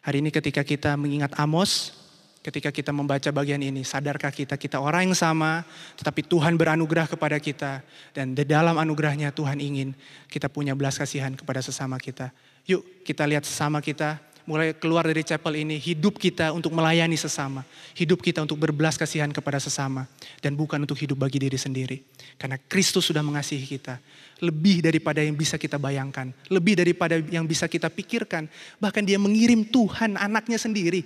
Hari 0.06 0.22
ini 0.22 0.30
ketika 0.30 0.62
kita 0.62 0.94
mengingat 0.94 1.34
Amos, 1.42 1.98
ketika 2.46 2.70
kita 2.70 2.94
membaca 2.94 3.26
bagian 3.34 3.58
ini, 3.66 3.82
sadarkah 3.82 4.30
kita 4.30 4.62
kita 4.62 4.78
orang 4.78 5.10
yang 5.10 5.18
sama, 5.18 5.66
tetapi 5.98 6.22
Tuhan 6.22 6.54
beranugerah 6.54 7.10
kepada 7.10 7.42
kita 7.42 7.82
dan 8.14 8.38
di 8.38 8.46
dalam 8.46 8.78
anugerahnya 8.78 9.34
Tuhan 9.34 9.58
ingin 9.58 9.98
kita 10.30 10.54
punya 10.54 10.78
belas 10.78 11.02
kasihan 11.02 11.34
kepada 11.34 11.66
sesama 11.66 11.98
kita. 11.98 12.30
Yuk 12.70 13.02
kita 13.02 13.26
lihat 13.26 13.41
sesama 13.41 13.82
kita, 13.82 14.22
mulai 14.46 14.74
keluar 14.76 15.06
dari 15.06 15.22
chapel 15.22 15.62
ini, 15.62 15.78
hidup 15.78 16.18
kita 16.18 16.54
untuk 16.56 16.74
melayani 16.74 17.18
sesama. 17.18 17.66
Hidup 17.94 18.22
kita 18.24 18.42
untuk 18.42 18.58
berbelas 18.62 18.98
kasihan 18.98 19.30
kepada 19.30 19.62
sesama. 19.62 20.06
Dan 20.39 20.58
bukan 20.58 20.82
untuk 20.82 20.98
hidup 20.98 21.22
bagi 21.22 21.42
diri 21.42 21.58
sendiri. 21.58 22.02
Karena 22.38 22.58
Kristus 22.58 23.10
sudah 23.10 23.22
mengasihi 23.22 23.66
kita. 23.66 23.98
Lebih 24.42 24.82
daripada 24.82 25.22
yang 25.22 25.38
bisa 25.38 25.60
kita 25.60 25.78
bayangkan. 25.78 26.34
Lebih 26.50 26.82
daripada 26.82 27.18
yang 27.20 27.46
bisa 27.46 27.70
kita 27.70 27.89
pikirkan. 27.92 28.50
Bahkan 28.82 29.04
dia 29.06 29.22
mengirim 29.22 29.66
Tuhan 29.68 30.18
anaknya 30.18 30.58
sendiri. 30.58 31.06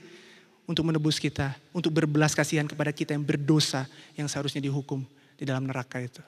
Untuk 0.66 0.88
menebus 0.88 1.20
kita. 1.20 1.56
Untuk 1.76 1.92
berbelas 1.92 2.34
kasihan 2.34 2.66
kepada 2.66 2.96
kita 2.96 3.14
yang 3.14 3.24
berdosa. 3.24 3.88
Yang 4.16 4.36
seharusnya 4.36 4.64
dihukum 4.64 5.04
di 5.36 5.44
dalam 5.44 5.68
neraka 5.68 6.00
itu. 6.00 6.24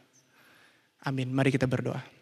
Amin. 1.04 1.32
Mari 1.32 1.56
kita 1.56 1.68
berdoa. 1.68 2.18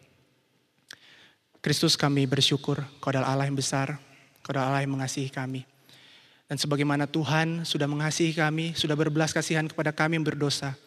Kristus 1.66 1.98
kami 1.98 2.30
bersyukur, 2.30 2.78
kau 3.02 3.10
adalah 3.10 3.34
Allah 3.34 3.50
yang 3.50 3.58
besar, 3.58 3.98
Adalah 4.46 4.70
Allah 4.70 4.82
yang 4.86 4.94
mengasihi 4.94 5.28
kami. 5.28 5.66
Dan 6.46 6.56
sebagaimana 6.62 7.10
Tuhan 7.10 7.66
sudah 7.66 7.90
mengasihi 7.90 8.30
kami, 8.30 8.70
sudah 8.78 8.94
berbelas 8.94 9.34
kasihan 9.34 9.66
kepada 9.66 9.90
kami 9.90 10.22
yang 10.22 10.26
berdosa. 10.26 10.78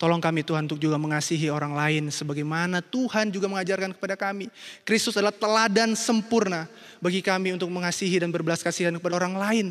Tolong 0.00 0.24
kami 0.24 0.40
Tuhan 0.40 0.64
untuk 0.64 0.80
juga 0.80 0.96
mengasihi 0.96 1.52
orang 1.52 1.76
lain 1.76 2.08
sebagaimana 2.08 2.80
Tuhan 2.80 3.28
juga 3.28 3.46
mengajarkan 3.46 3.92
kepada 3.92 4.16
kami. 4.16 4.48
Kristus 4.88 5.14
adalah 5.20 5.36
teladan 5.36 5.92
sempurna 5.92 6.66
bagi 6.98 7.20
kami 7.20 7.52
untuk 7.52 7.68
mengasihi 7.68 8.18
dan 8.18 8.32
berbelas 8.32 8.64
kasihan 8.64 8.96
kepada 8.96 9.20
orang 9.20 9.36
lain. 9.36 9.66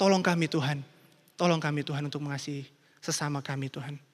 Tolong 0.00 0.24
kami 0.24 0.48
Tuhan. 0.48 0.80
Tolong 1.36 1.60
kami 1.60 1.84
Tuhan 1.84 2.02
untuk 2.08 2.24
mengasihi 2.24 2.66
sesama 2.98 3.44
kami 3.44 3.70
Tuhan. 3.70 4.07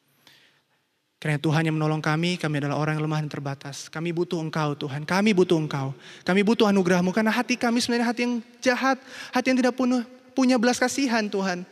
Karena 1.25 1.41
Tuhan 1.41 1.64
yang 1.64 1.81
menolong 1.81 2.05
kami, 2.05 2.37
kami 2.37 2.61
adalah 2.61 2.77
orang 2.77 3.01
yang 3.01 3.09
lemah 3.09 3.25
dan 3.25 3.33
terbatas. 3.33 3.89
Kami 3.89 4.12
butuh 4.12 4.45
Engkau 4.45 4.77
Tuhan, 4.77 5.09
kami 5.09 5.33
butuh 5.33 5.57
Engkau. 5.57 5.97
Kami 6.20 6.45
butuh 6.45 6.68
anugerahmu 6.68 7.16
karena 7.16 7.33
hati 7.33 7.57
kami 7.57 7.81
sebenarnya 7.81 8.12
hati 8.12 8.29
yang 8.29 8.35
jahat, 8.61 9.01
hati 9.33 9.49
yang 9.49 9.57
tidak 9.57 9.72
punya, 9.72 10.05
punya 10.37 10.61
belas 10.61 10.77
kasihan 10.77 11.25
Tuhan. 11.25 11.64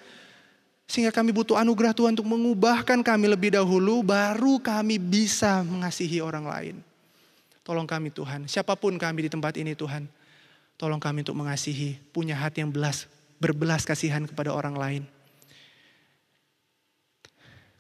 Sehingga 0.89 1.13
kami 1.13 1.37
butuh 1.37 1.61
anugerah 1.61 1.93
Tuhan 1.93 2.17
untuk 2.17 2.33
mengubahkan 2.33 3.05
kami 3.05 3.29
lebih 3.29 3.53
dahulu, 3.53 4.01
baru 4.01 4.57
kami 4.57 4.97
bisa 4.97 5.61
mengasihi 5.69 6.25
orang 6.25 6.49
lain. 6.49 6.77
Tolong 7.61 7.85
kami 7.85 8.09
Tuhan, 8.09 8.49
siapa 8.49 8.73
pun 8.73 8.97
kami 8.97 9.29
di 9.29 9.31
tempat 9.37 9.61
ini 9.61 9.77
Tuhan. 9.77 10.09
Tolong 10.81 10.97
kami 10.97 11.29
untuk 11.29 11.37
mengasihi, 11.37 12.01
punya 12.09 12.41
hati 12.41 12.65
yang 12.65 12.73
belas, 12.73 13.05
berbelas 13.37 13.85
kasihan 13.85 14.25
kepada 14.25 14.57
orang 14.57 14.81
lain. 14.81 15.03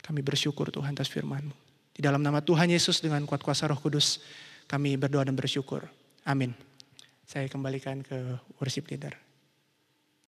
Kami 0.04 0.20
bersyukur 0.20 0.68
Tuhan 0.68 0.92
atas 0.92 1.08
firman-Mu. 1.08 1.61
Di 1.92 2.00
dalam 2.00 2.24
nama 2.24 2.40
Tuhan 2.40 2.72
Yesus 2.72 3.04
dengan 3.04 3.24
kuat 3.28 3.44
kuasa 3.44 3.68
roh 3.68 3.76
kudus, 3.76 4.24
kami 4.64 4.96
berdoa 4.96 5.28
dan 5.28 5.36
bersyukur. 5.36 5.84
Amin. 6.24 6.56
Saya 7.28 7.48
kembalikan 7.48 8.00
ke 8.00 8.40
worship 8.60 8.88
leader. 8.88 9.12